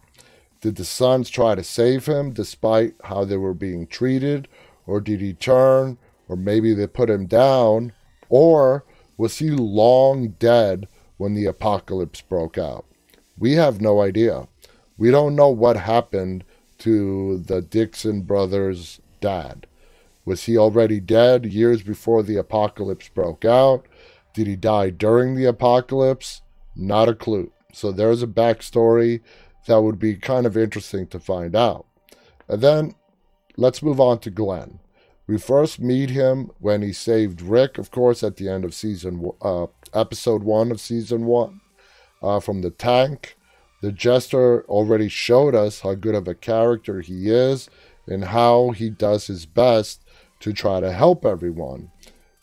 [0.61, 4.47] did the sons try to save him despite how they were being treated?
[4.85, 5.97] Or did he turn?
[6.29, 7.93] Or maybe they put him down?
[8.29, 8.85] Or
[9.17, 10.87] was he long dead
[11.17, 12.85] when the apocalypse broke out?
[13.37, 14.47] We have no idea.
[14.97, 16.43] We don't know what happened
[16.79, 19.67] to the Dixon brothers' dad.
[20.25, 23.85] Was he already dead years before the apocalypse broke out?
[24.33, 26.41] Did he die during the apocalypse?
[26.75, 27.51] Not a clue.
[27.73, 29.21] So there's a backstory
[29.67, 31.85] that would be kind of interesting to find out.
[32.47, 32.95] And then
[33.57, 34.79] let's move on to Glenn.
[35.27, 39.31] We first meet him when he saved Rick, of course, at the end of season
[39.41, 41.61] uh, episode one of season one
[42.21, 43.37] uh, from the tank.
[43.81, 47.69] The jester already showed us how good of a character he is
[48.07, 50.03] and how he does his best
[50.41, 51.91] to try to help everyone.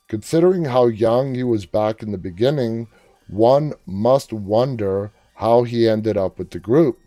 [0.09, 2.89] Considering how young he was back in the beginning,
[3.29, 6.99] one must wonder how he ended up with the group.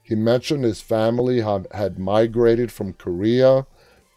[0.00, 3.66] He mentioned his family had migrated from Korea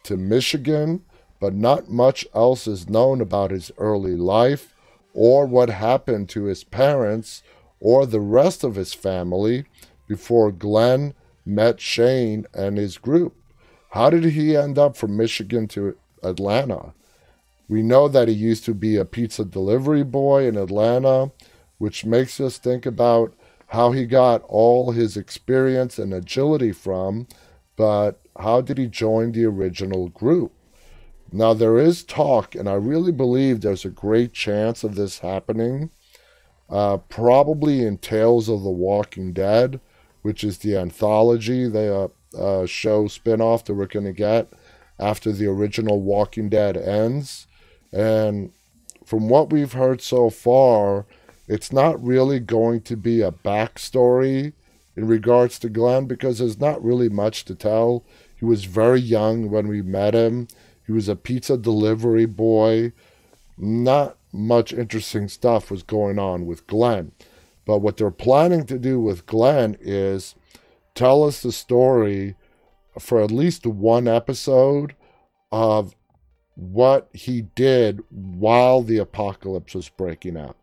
[0.04, 1.02] to Michigan,
[1.40, 4.74] but not much else is known about his early life
[5.14, 7.42] or what happened to his parents
[7.80, 9.64] or the rest of his family
[10.06, 11.14] before Glenn
[11.44, 13.34] met Shane and his group.
[13.90, 16.92] How did he end up from Michigan to Atlanta?
[17.68, 21.32] We know that he used to be a pizza delivery boy in Atlanta,
[21.76, 23.34] which makes us think about
[23.68, 27.28] how he got all his experience and agility from,
[27.76, 30.52] but how did he join the original group?
[31.30, 35.90] Now, there is talk, and I really believe there's a great chance of this happening,
[36.70, 39.80] uh, probably in Tales of the Walking Dead,
[40.22, 44.52] which is the anthology, the uh, uh, show spinoff that we're going to get
[44.98, 47.46] after the original Walking Dead ends.
[47.92, 48.52] And
[49.04, 51.06] from what we've heard so far,
[51.46, 54.52] it's not really going to be a backstory
[54.96, 58.04] in regards to Glenn because there's not really much to tell.
[58.36, 60.48] He was very young when we met him.
[60.86, 62.92] He was a pizza delivery boy.
[63.56, 67.12] Not much interesting stuff was going on with Glenn.
[67.64, 70.34] But what they're planning to do with Glenn is
[70.94, 72.34] tell us the story
[72.98, 74.94] for at least one episode
[75.52, 75.94] of
[76.58, 80.56] what he did while the apocalypse was breaking out.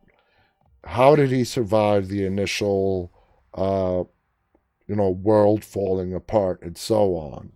[0.83, 3.13] How did he survive the initial,
[3.53, 4.03] uh,
[4.87, 7.53] you know, world falling apart and so on?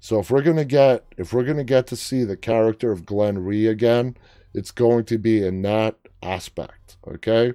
[0.00, 3.38] So if we're gonna get if we're gonna get to see the character of Glenn
[3.38, 4.18] Rhee again,
[4.52, 6.98] it's going to be in that aspect.
[7.06, 7.54] Okay,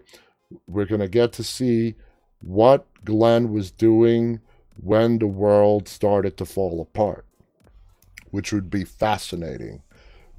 [0.66, 1.94] we're gonna get to see
[2.42, 4.42] what Glenn was doing
[4.82, 7.28] when the world started to fall apart,
[8.32, 9.84] which would be fascinating.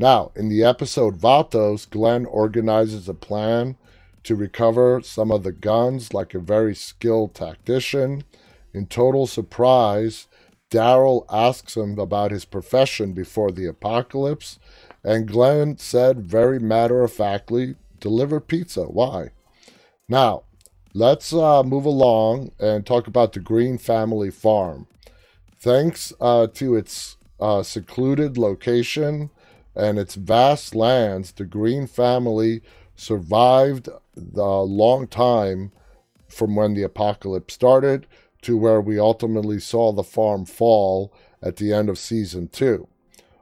[0.04, 3.78] Now, in the episode Vatos, Glenn organizes a plan
[4.24, 8.22] to recover some of the guns like a very skilled tactician.
[8.74, 10.26] In total surprise,
[10.70, 14.58] Daryl asks him about his profession before the apocalypse,
[15.02, 18.82] and Glenn said very matter of factly, deliver pizza.
[18.82, 19.30] Why?
[20.06, 20.42] Now,
[20.92, 24.86] let's uh, move along and talk about the Greene family farm.
[25.58, 29.30] Thanks uh, to its uh, secluded location
[29.74, 32.62] and its vast lands, the Greene family
[32.96, 35.72] survived the long time
[36.28, 38.06] from when the apocalypse started
[38.42, 41.12] to where we ultimately saw the farm fall
[41.42, 42.88] at the end of season two.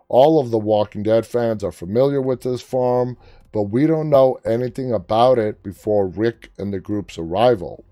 [0.09, 3.17] All of the Walking Dead fans are familiar with this farm,
[3.51, 7.85] but we don't know anything about it before Rick and the group's arrival.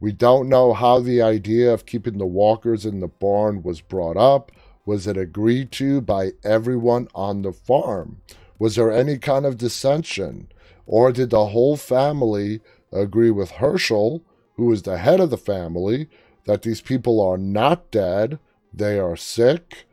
[0.00, 4.16] We don't know how the idea of keeping the walkers in the barn was brought
[4.16, 4.50] up.
[4.84, 8.20] Was it agreed to by everyone on the farm?
[8.58, 10.48] Was there any kind of dissension?
[10.86, 12.60] Or did the whole family
[12.92, 14.22] agree with Hershel,
[14.56, 16.08] who is the head of the family,
[16.46, 18.38] that these people are not dead,
[18.72, 19.86] they are sick?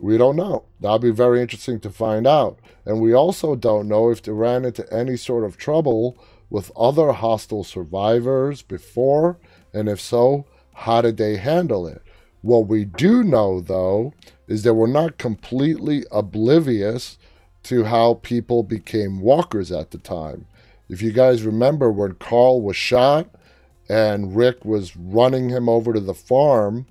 [0.00, 0.64] We don't know.
[0.80, 2.58] That'll be very interesting to find out.
[2.84, 6.18] And we also don't know if they ran into any sort of trouble
[6.50, 9.38] with other hostile survivors before,
[9.72, 12.02] and if so, how did they handle it?
[12.44, 14.12] What we do know, though,
[14.48, 17.16] is that we're not completely oblivious
[17.62, 20.44] to how people became walkers at the time.
[20.90, 23.30] If you guys remember when Carl was shot
[23.88, 26.84] and Rick was running him over to the farm,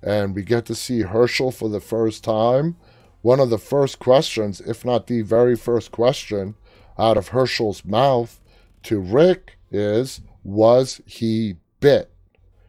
[0.00, 2.76] and we get to see Hershel for the first time,
[3.22, 6.54] one of the first questions, if not the very first question,
[6.96, 8.40] out of Hershel's mouth
[8.84, 12.12] to Rick is, Was he bit?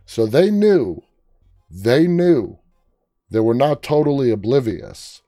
[0.07, 1.03] So they knew,
[1.72, 2.59] they knew.
[3.30, 5.22] They were not totally oblivious.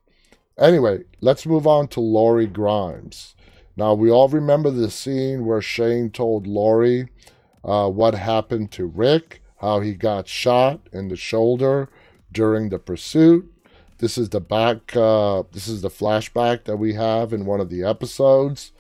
[0.60, 3.36] Anyway, let's move on to Lori Grimes.
[3.76, 7.08] Now, we all remember the scene where Shane told Lori
[7.64, 11.90] uh, what happened to Rick, how he got shot in the shoulder
[12.32, 13.50] during the pursuit.
[13.98, 17.70] This is the back, uh, this is the flashback that we have in one of
[17.70, 18.74] the episodes.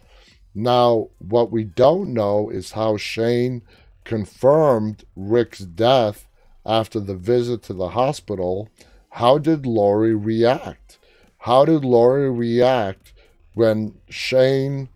[0.53, 3.63] Now, what we don't know is how Shane
[4.03, 6.27] confirmed Rick's death
[6.65, 8.69] after the visit to the hospital.
[9.11, 10.99] How did Lori react?
[11.39, 13.13] How did Lori react
[13.53, 14.89] when Shane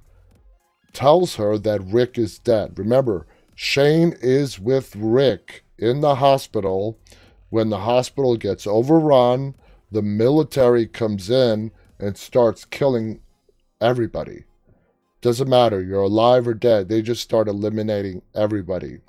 [0.94, 2.80] tells her that Rick is dead?
[2.80, 6.98] Remember, Shane is with Rick in the hospital.
[7.50, 9.56] When the hospital gets overrun,
[9.92, 13.22] the military comes in and starts killing
[13.80, 14.44] everybody.
[15.22, 16.90] Doesn't matter, you're alive or dead.
[16.90, 19.00] They just start eliminating everybody.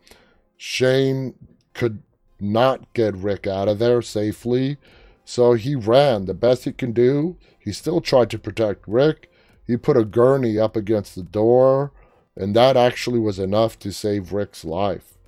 [0.56, 1.34] Shane
[1.74, 2.02] could
[2.41, 4.78] not get Rick out of there safely.
[5.24, 7.36] So he ran the best he can do.
[7.59, 9.30] He still tried to protect Rick.
[9.66, 11.93] He put a gurney up against the door,
[12.34, 15.18] and that actually was enough to save Rick's life.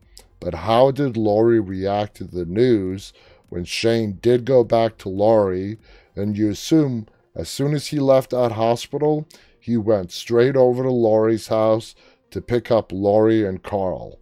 [0.41, 3.13] But how did Lori react to the news
[3.51, 5.79] when Shane did go back to Lori?
[6.17, 10.91] And you assume as soon as he left that hospital, he went straight over to
[10.91, 11.95] Lori's house
[12.31, 14.19] to pick up Lori and Carl.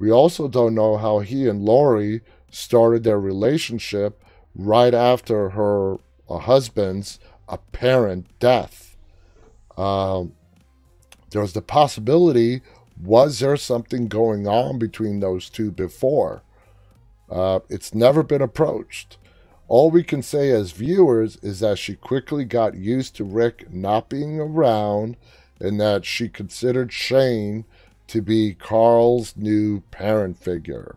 [0.00, 4.24] We also don't know how he and Lori started their relationship
[4.54, 5.98] right after her
[6.28, 8.96] uh, husband's apparent death.
[9.76, 10.32] Um,
[11.30, 12.62] there's the possibility
[13.02, 16.42] was there something going on between those two before?
[17.30, 19.16] Uh, it's never been approached.
[19.68, 24.08] All we can say as viewers is that she quickly got used to Rick not
[24.08, 25.16] being around
[25.60, 27.64] and that she considered Shane
[28.10, 30.96] to be Carl's new parent figure.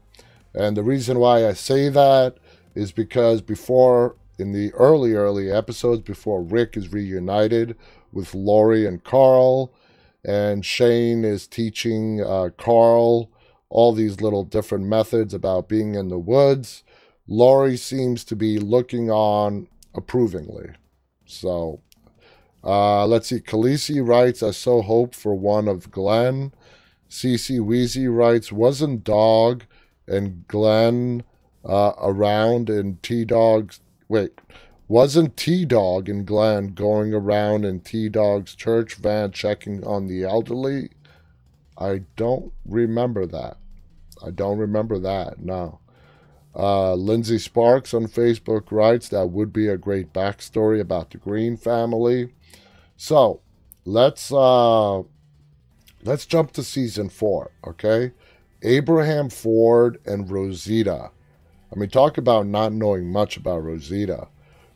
[0.56, 2.38] And the reason why I say that
[2.76, 7.76] is because before, in the early, early episodes, before Rick is reunited
[8.12, 9.72] with Lori and Carl,
[10.26, 13.30] and Shane is teaching uh, Carl
[13.70, 16.84] all these little different methods about being in the woods,
[17.28, 20.70] Lori seems to be looking on approvingly.
[21.26, 21.82] So
[22.64, 23.40] uh, let's see.
[23.40, 26.54] Khaleesi writes, I so hope for one of Glenn.
[27.14, 29.66] CC Wheezy writes, wasn't Dog
[30.08, 31.24] and Glenn
[31.64, 33.82] uh, around in T Dog's.
[34.10, 34.32] Wait,
[34.88, 40.24] wasn't T Dog and Glenn going around in T Dog's church van checking on the
[40.24, 40.90] elderly?
[41.78, 43.58] I don't remember that.
[44.26, 45.80] I don't remember that, no.
[46.56, 51.58] Uh, Lindsay Sparks on Facebook writes that would be a great backstory about the Greene
[51.58, 52.34] family.
[52.98, 53.42] So
[53.86, 55.04] let's uh,
[56.04, 58.12] let's jump to season four, okay?
[58.62, 61.12] Abraham Ford and Rosita.
[61.72, 64.28] I mean, talk about not knowing much about Rosita.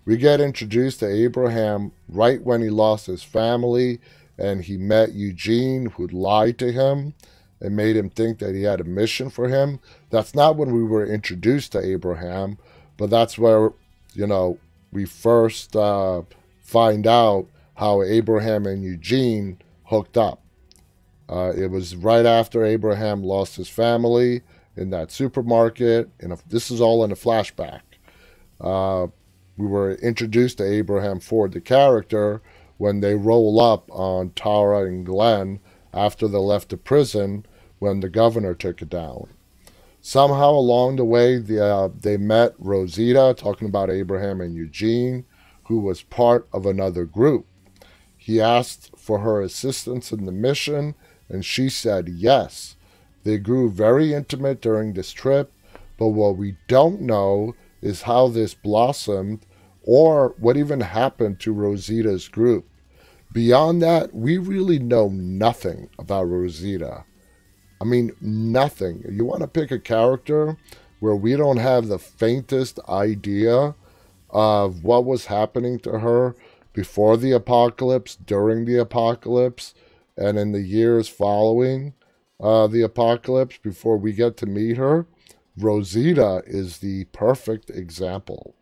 [0.05, 3.99] We get introduced to Abraham right when he lost his family
[4.37, 7.13] and he met Eugene, who lied to him
[7.59, 9.79] and made him think that he had a mission for him.
[10.09, 12.57] That's not when we were introduced to Abraham.
[12.97, 13.71] but that's where,
[14.13, 14.57] you know,
[14.91, 16.23] we first uh,
[16.61, 20.41] find out how Abraham and Eugene hooked up.
[21.29, 24.41] Uh, it was right after Abraham lost his family
[24.75, 26.09] in that supermarket.
[26.19, 27.81] And this is all in a flashback.
[28.61, 29.07] Uh,
[29.57, 32.41] we were introduced to Abraham Ford, the character,
[32.77, 35.59] when they roll up on Tara and Glenn
[35.93, 37.45] after they left the prison
[37.79, 39.27] when the governor took it down.
[39.99, 45.25] Somehow along the way, the, uh, they met Rosita, talking about Abraham and Eugene,
[45.65, 47.45] who was part of another group.
[48.15, 50.95] He asked for her assistance in the mission,
[51.29, 52.75] and she said yes.
[53.23, 55.51] They grew very intimate during this trip,
[55.97, 59.45] but what we don't know is how this blossomed
[59.83, 62.65] or what even happened to Rosita's group.
[63.33, 67.03] Beyond that, we really know nothing about Rosita.
[67.79, 69.03] I mean, nothing.
[69.09, 70.57] You want to pick a character
[70.99, 73.75] where we don't have the faintest idea
[74.29, 76.35] of what was happening to her
[76.73, 79.73] before the apocalypse, during the apocalypse,
[80.17, 81.93] and in the years following
[82.39, 85.05] uh, the apocalypse before we get to meet her.
[85.57, 88.55] Rosita is the perfect example.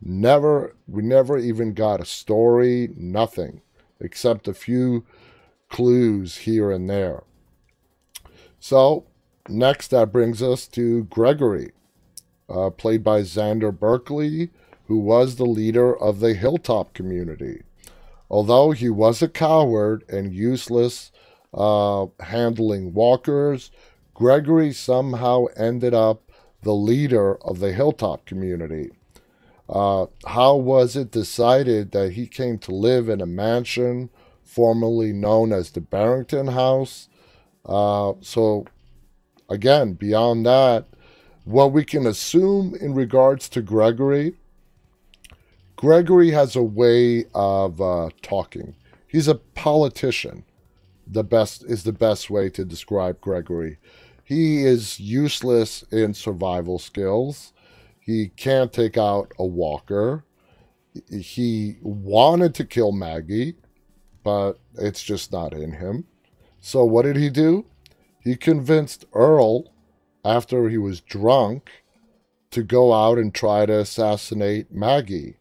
[0.00, 3.60] Never, we never even got a story, nothing,
[4.00, 5.04] except a few
[5.68, 7.22] clues here and there.
[8.58, 9.06] So,
[9.48, 11.72] next, that brings us to Gregory,
[12.48, 14.50] uh, played by Xander Berkeley,
[14.86, 17.62] who was the leader of the Hilltop community.
[18.32, 21.12] Although he was a coward and useless
[21.54, 23.70] uh, handling walkers,
[24.14, 28.90] Gregory somehow ended up the leader of the Hilltop community.
[29.68, 34.10] Uh, how was it decided that he came to live in a mansion
[34.42, 37.08] formerly known as the Barrington House
[37.64, 38.66] uh, so,
[39.48, 40.86] again, beyond that,
[41.44, 44.34] what we can assume in regards to Gregory,
[45.82, 48.76] Gregory has a way of uh, talking.
[49.08, 50.44] He's a politician.
[51.08, 53.78] The best is the best way to describe Gregory.
[54.22, 57.52] He is useless in survival skills.
[57.98, 60.24] He can't take out a walker.
[61.10, 63.56] He wanted to kill Maggie,
[64.22, 66.04] but it's just not in him.
[66.60, 67.66] So what did he do?
[68.20, 69.72] He convinced Earl,
[70.24, 71.72] after he was drunk,
[72.52, 75.38] to go out and try to assassinate Maggie.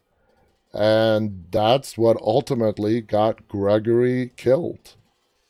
[0.73, 4.95] And that's what ultimately got Gregory killed.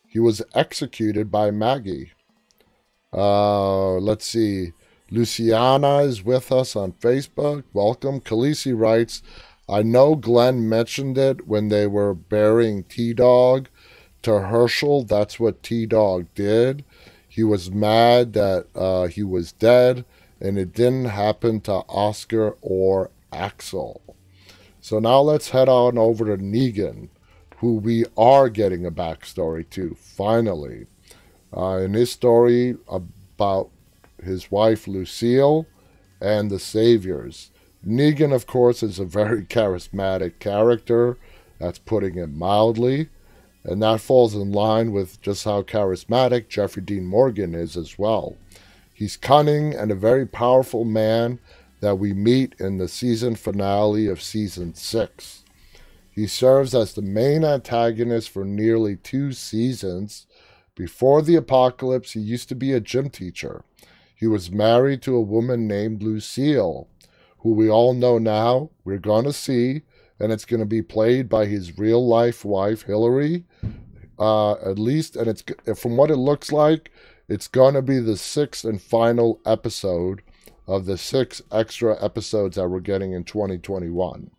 [0.07, 2.11] He was executed by Maggie.
[3.13, 4.73] Uh, let's see.
[5.09, 7.63] Luciana is with us on Facebook.
[7.73, 8.21] Welcome.
[8.21, 9.21] Khaleesi writes,
[9.69, 13.69] I know Glenn mentioned it when they were burying T Dog
[14.23, 16.83] to Hershel, that's what T Dog did.
[17.27, 20.05] He was mad that uh, he was dead,
[20.39, 24.10] and it didn't happen to Oscar or Axel.
[24.81, 27.09] So now let's head on over to Negan,
[27.57, 30.87] who we are getting a backstory to, finally.
[31.55, 33.69] Uh, in his story about
[34.23, 35.67] his wife Lucille
[36.19, 37.51] and the Saviors.
[37.85, 41.17] Negan, of course, is a very charismatic character.
[41.59, 43.09] That's putting it mildly.
[43.63, 48.35] And that falls in line with just how charismatic Jeffrey Dean Morgan is as well.
[48.91, 51.39] He's cunning and a very powerful man
[51.81, 55.43] that we meet in the season finale of season 6.
[56.11, 60.27] He serves as the main antagonist for nearly two seasons.
[60.75, 63.63] Before the apocalypse, he used to be a gym teacher.
[64.15, 66.87] He was married to a woman named Lucille,
[67.39, 69.81] who we all know now, we're going to see,
[70.19, 73.45] and it's going to be played by his real life wife Hilarie.
[74.19, 75.43] Uh, at least, and it's
[75.81, 76.91] from what it looks like,
[77.27, 80.21] it's going to be the sixth and final episode
[80.71, 84.31] of the six extra episodes that we're getting in 2021.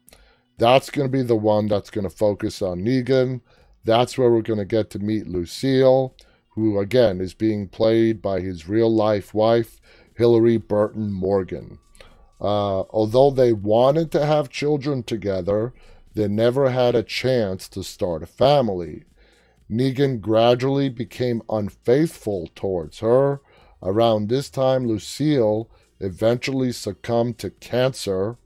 [0.57, 3.43] That's going to be the one that's going to focus on Negan.
[3.85, 6.17] That's where we're going to get to meet Lucille,
[6.49, 9.79] who again is being played by his real life wife,
[10.19, 11.79] Hilarie Burton Morgan.
[12.41, 15.75] Uh, although they wanted to have children together,
[16.15, 19.05] they never had a chance to start a family.
[19.71, 23.43] Negan gradually became unfaithful towards her.
[23.83, 25.69] Around this time, Lucille
[26.03, 28.37] eventually succumbed to cancer,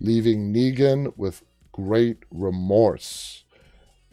[0.00, 1.42] leaving Negan with
[1.72, 3.44] great remorse.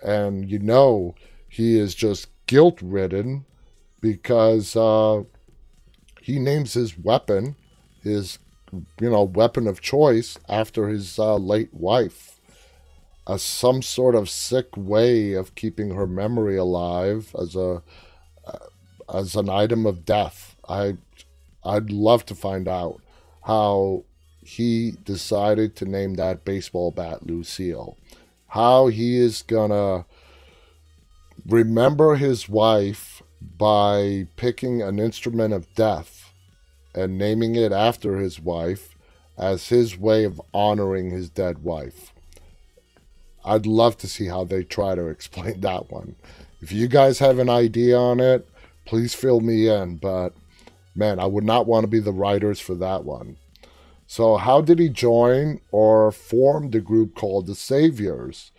[0.02, 1.16] And you know,
[1.50, 3.46] he is just guilt ridden
[4.02, 5.24] because uh,
[6.22, 7.56] he names his weapon
[8.04, 8.38] his
[9.00, 12.40] you know, weapon of choice after his uh, late wife.
[13.26, 17.82] As some sort of sick way of keeping her memory alive as a
[18.46, 18.58] uh,
[19.14, 20.58] as an item of death.
[20.68, 20.98] I
[21.66, 23.02] I'd love to find out
[23.44, 24.04] how
[24.42, 27.98] he decided to name that baseball bat Lucille.
[28.48, 30.06] How he is gonna
[31.46, 33.22] remember his wife
[33.58, 36.32] by picking an instrument of death
[36.94, 38.96] and naming it after his wife
[39.38, 42.14] as his way of honoring his dead wife.
[43.44, 46.16] I'd love to see how they try to explain that one.
[46.62, 48.48] If you guys have an idea on it,
[48.86, 49.98] please fill me in.
[49.98, 50.34] But
[50.96, 53.38] man, I would not want to be the writers for that one.
[54.06, 58.52] So, how did he join or form the group called the Saviors?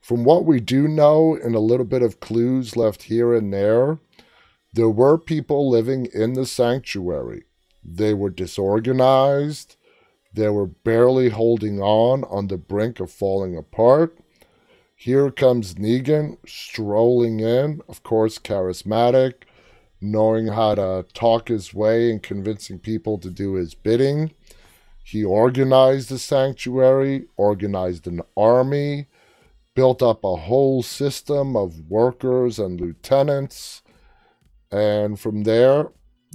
[0.00, 3.98] From what we do know, and a little bit of clues left here and there,
[4.72, 7.44] there were people living in the sanctuary.
[7.84, 9.76] They were disorganized,
[10.32, 14.18] they were barely holding on on the brink of falling apart.
[14.94, 19.44] Here comes Negan strolling in, of course, charismatic,
[20.00, 24.32] knowing how to talk his way and convincing people to do his bidding.
[25.02, 29.06] He organized the sanctuary, organized an army,
[29.74, 33.82] built up a whole system of workers and lieutenants.
[34.70, 35.90] And from there,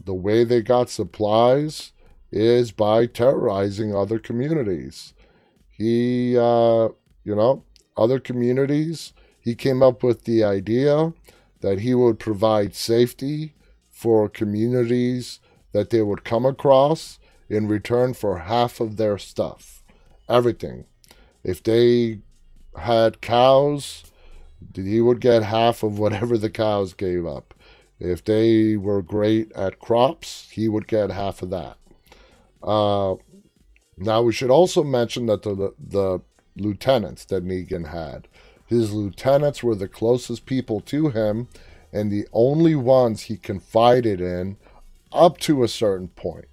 [0.06, 1.92] the way they got supplies
[2.32, 5.14] is by terrorizing other communities.
[5.68, 6.90] He, uh,
[7.24, 7.66] you know,
[7.98, 11.14] other communities, he came up with the idea
[11.62, 13.54] that he would provide safety
[13.90, 15.40] for communities
[15.72, 19.84] that they would come across in return for half of their stuff.
[20.28, 20.86] Everything.
[21.44, 22.20] If they
[22.78, 24.04] had cows,
[24.76, 27.54] he would get half of whatever the cows gave up.
[28.00, 31.78] If they were great at crops, he would get half of that.
[32.64, 33.16] Uh,
[33.98, 36.22] now, we should also mention that the, the
[36.56, 38.28] lieutenants that Negan had,
[38.72, 41.50] his lieutenants were the closest people to him
[41.92, 44.56] and the only ones he confided in
[45.12, 46.46] up to a certain point.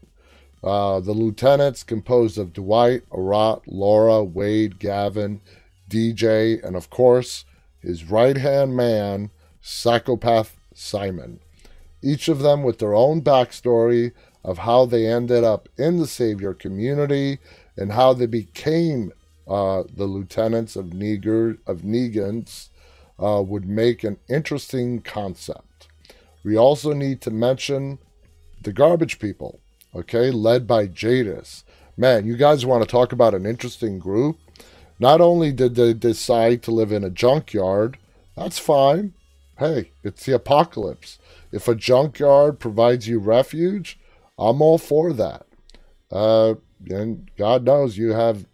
[0.61, 5.41] Uh, the lieutenants composed of Dwight, Arat, Laura, Wade, Gavin,
[5.89, 7.45] DJ, and of course,
[7.79, 11.39] his right hand man, psychopath Simon.
[12.03, 14.11] Each of them with their own backstory
[14.43, 17.39] of how they ended up in the Savior community
[17.77, 19.13] and how they became
[19.49, 22.69] uh, the lieutenants of Neger of Negans
[23.19, 25.89] uh, would make an interesting concept.
[26.45, 27.99] We also need to mention
[28.63, 29.61] the garbage people,
[29.95, 31.65] okay, led by Jadis.
[31.97, 34.39] Man, you guys want to talk about an interesting group?
[35.01, 37.99] Not only did they decide to live in a junkyard,
[38.37, 39.15] that's fine.
[39.59, 41.19] Hey, it's the apocalypse.
[41.51, 43.99] If a junkyard provides you refuge,
[44.39, 45.47] I'm all for that.
[46.11, 46.55] Uh,
[46.89, 48.47] and God knows you have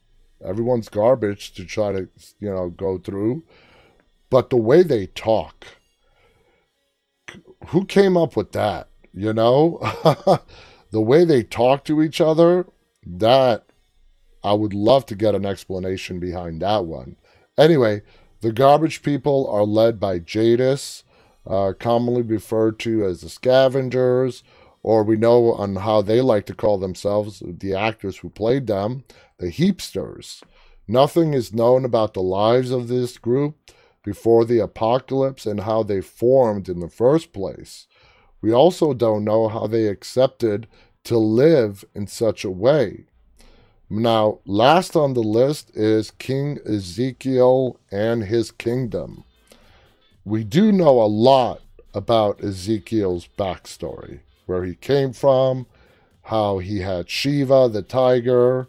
[0.45, 2.09] everyone's garbage to try to,
[2.41, 3.45] you know, go through.
[4.31, 5.67] But the way they talk,
[7.69, 8.89] who came up with that?
[9.13, 9.79] You know,
[10.91, 12.67] the way they talk to each other,
[13.07, 13.65] that
[14.43, 17.17] I would love to get an explanation behind that one.
[17.57, 18.03] Anyway,
[18.41, 21.05] the garbage people are led by Jadis,
[21.47, 24.43] uh, commonly referred to as the scavengers,
[24.85, 29.03] or we know on how they like to call themselves, the actors who played them,
[29.39, 30.45] the heapsters.
[30.87, 33.57] Nothing is known about the lives of this group,
[34.05, 37.89] before the apocalypse and how they formed in the first place.
[38.41, 40.68] We also don't know how they accepted
[41.05, 43.07] to live in such a way.
[43.91, 49.24] Now, last on the list is King Ezekiel and his kingdom.
[50.24, 51.62] We do know a lot
[51.95, 55.67] about Ezekiel's backstory, where he came from,
[56.23, 58.69] how he had Shiva the tiger.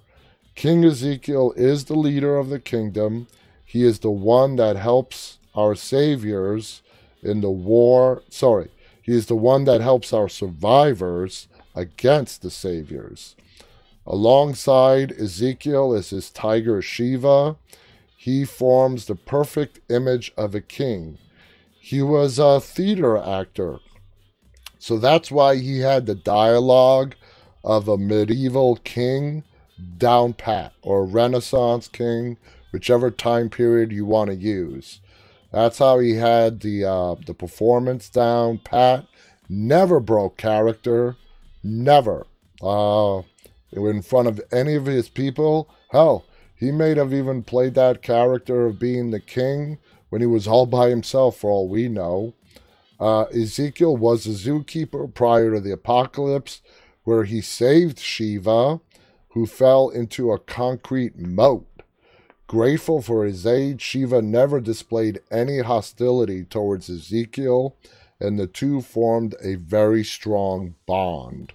[0.56, 3.28] King Ezekiel is the leader of the kingdom
[3.76, 6.82] he is the one that helps our saviors
[7.22, 8.22] in the war.
[8.30, 8.70] Sorry,
[9.02, 13.36] he is the one that helps our survivors against the saviors.
[14.08, 17.58] Alongside Ezekiel is his tiger Shiva.
[18.16, 21.18] He forms the perfect image of a king.
[21.78, 23.80] He was a theater actor.
[24.86, 27.16] So that's why he had the dialogue
[27.64, 29.44] of a medieval king
[29.98, 32.38] down pat, or Renaissance king
[32.72, 35.02] whichever time period you want to use.
[35.52, 39.08] That's how he had the uh, the performance down pat.
[39.50, 41.18] Never broke character.
[41.64, 42.28] Never.
[42.62, 43.24] Uh,
[43.72, 45.68] in front of any of his people.
[45.94, 46.26] Hell,
[46.56, 49.80] he may have even played that character of being the king
[50.10, 52.36] when he was all by himself, for all we know.
[53.00, 56.62] Uh, Ezekiel was a zookeeper prior to the apocalypse,
[57.04, 58.80] where he saved Shiva,
[59.30, 61.68] who fell into a concrete moat.
[62.48, 67.76] Grateful for his aid, Shiva never displayed any hostility towards Ezekiel,
[68.20, 71.54] and the two formed a very strong bond.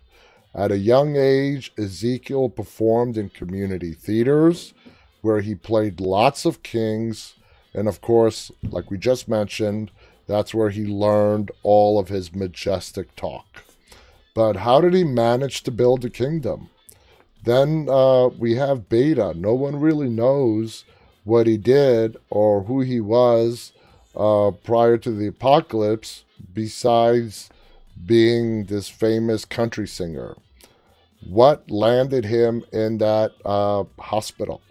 [0.55, 4.75] At a young age, Ezekiel performed in community theaters
[5.23, 7.35] where he played lots of kings.
[7.73, 9.91] And of course, like we just mentioned,
[10.31, 13.65] that's where he learned all of his majestic talk.
[14.33, 16.71] But how did he manage to build a kingdom?
[17.43, 19.35] Then uh, we have Beta.
[19.35, 20.85] No one really knows
[21.25, 23.73] what he did or who he was
[24.15, 27.51] uh, prior to the apocalypse, besides
[28.07, 30.37] being this famous country singer.
[31.29, 34.63] What landed him in that uh, hospital?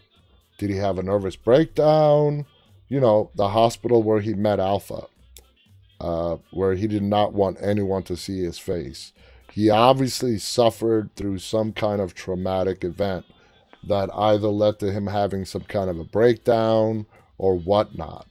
[0.57, 2.45] Did he have a nervous breakdown?
[2.87, 5.07] You know, the hospital where he met Alpha,
[5.99, 9.13] uh, where he did not want anyone to see his face.
[9.51, 13.25] He obviously suffered through some kind of traumatic event
[13.87, 17.05] that either led to him having some kind of a breakdown
[17.37, 18.27] or whatnot.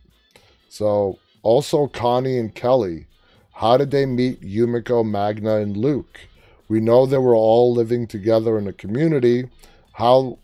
[0.68, 3.06] So, also Connie and Kelly.
[3.54, 6.20] How did they meet Yumiko, Magna, and Luke?
[6.68, 9.48] We know they were all living together in a community.
[9.94, 10.38] How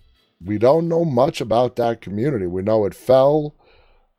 [0.45, 2.47] we don't know much about that community.
[2.47, 3.55] We know it fell.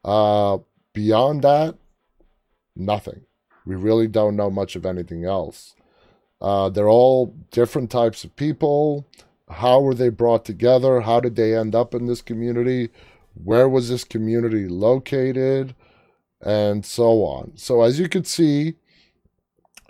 [0.03, 0.60] Uh,
[0.93, 1.76] beyond that,
[2.76, 3.21] nothing.
[3.65, 5.76] We really don't know much of anything else.
[6.41, 9.07] Uh, they're all different types of people.
[9.49, 11.01] How were they brought together?
[11.01, 12.89] How did they end up in this community?
[13.34, 15.76] Where was this community located?
[16.41, 17.53] And so on.
[17.55, 18.76] So, as you can see,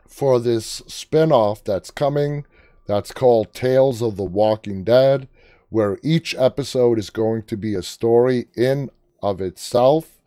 [0.08, 2.46] for this spin-off that's coming,
[2.88, 5.28] that's called Tales of the Walking Dead,
[5.70, 8.90] where each episode is going to be a story in
[9.22, 10.22] of itself.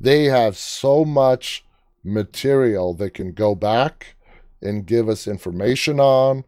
[0.00, 1.64] They have so much
[2.02, 4.16] material they can go back
[4.62, 6.44] and give us information on.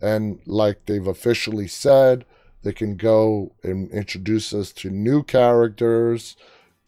[0.00, 2.24] And like they've officially said,
[2.62, 6.36] they can go and introduce us to new characters,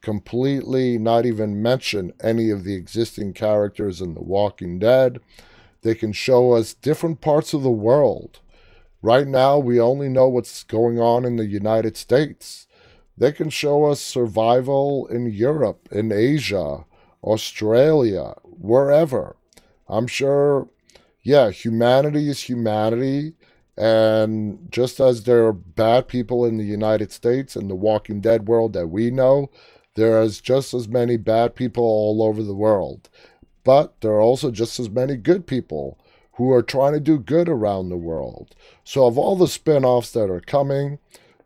[0.01, 5.21] completely not even mention any of the existing characters in The Walking Dead.
[5.83, 8.41] They can show us different parts of the world.
[9.01, 12.67] Right now, we only know what's going on in the United States.
[13.17, 16.85] They can show us survival in Europe, in Asia,
[17.23, 19.37] Australia, wherever.
[19.89, 20.69] I'm sure,
[21.23, 23.35] yeah, humanity is humanity.
[23.77, 28.47] And just as there are bad people in the United States and the Walking Dead
[28.47, 29.51] world that we know,
[29.95, 33.09] there is just as many bad people all over the world.
[33.65, 35.99] But there are also just as many good people
[36.35, 38.55] who are trying to do good around the world.
[38.85, 40.99] So, of all the spin offs that are coming,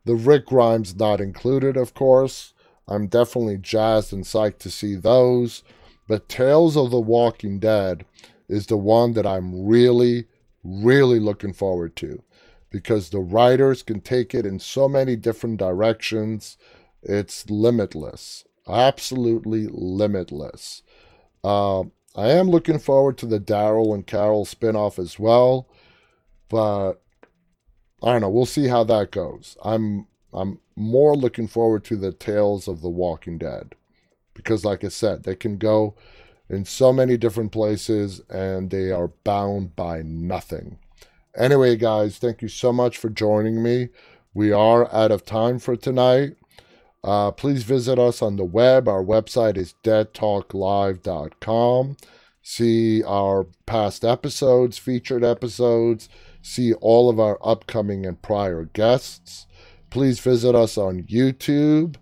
[0.05, 2.55] the Rick Grimes not included, of course.
[2.89, 5.62] I'm definitely jazzed and psyched to see those.
[6.09, 8.05] But Tales of the Walking Dead
[8.49, 10.26] is the one that I'm really,
[10.62, 12.22] really looking forward to
[12.70, 16.57] because the writers can take it in so many different directions.
[17.03, 20.82] It's limitless, absolutely limitless.
[21.43, 21.82] Uh,
[22.14, 25.68] I am looking forward to the Daryl and Carol spinoff as well,
[26.49, 26.95] but
[28.03, 28.30] I don't know.
[28.30, 29.57] We'll see how that goes.
[29.64, 30.07] I'm
[30.37, 33.74] I'm more looking forward to the Tales of the Walking Dead
[34.34, 35.95] because, like I said, they can go
[36.49, 40.78] in so many different places and they are bound by nothing.
[41.37, 43.89] Anyway, guys, thank you so much for joining me.
[44.34, 46.37] We are out of time for tonight.
[47.03, 48.87] Uh, please visit us on the web.
[48.89, 51.97] Our website is deadtalklive.com.
[52.43, 56.09] See our past episodes, featured episodes,
[56.43, 59.46] see all of our upcoming and prior guests.
[59.97, 61.97] Please visit us on YouTube.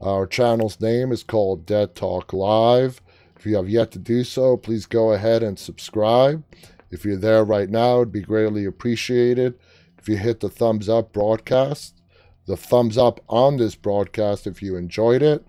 [0.00, 3.02] Our channel's name is called Dead Talk Live.
[3.36, 6.42] If you have yet to do so, please go ahead and subscribe.
[6.90, 9.58] If you're there right now, it'd be greatly appreciated
[9.98, 12.00] if you hit the thumbs up broadcast,
[12.46, 15.46] the thumbs up on this broadcast if you enjoyed it.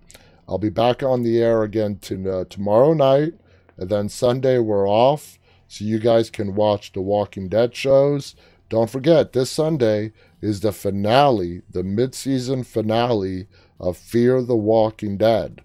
[0.50, 3.36] I'll be back on the air again to, uh, tomorrow night,
[3.78, 5.40] and then Sunday we're off,
[5.70, 8.36] so you guys can watch the Walking Dead shows.
[8.68, 13.48] Don't forget, this Sunday is the finale, the mid-season finale
[13.80, 15.62] of Fear the Walking Dead,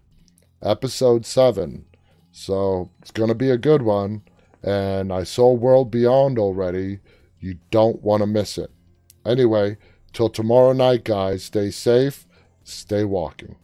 [0.63, 1.85] episode 7.
[2.33, 4.23] So it's going to be a good one.
[4.63, 7.01] And I saw World Beyond already.
[7.39, 8.71] You don't want to miss it.
[9.25, 9.79] Anyway,
[10.13, 12.27] till tomorrow night, guys, stay safe,
[12.63, 13.57] stay walking.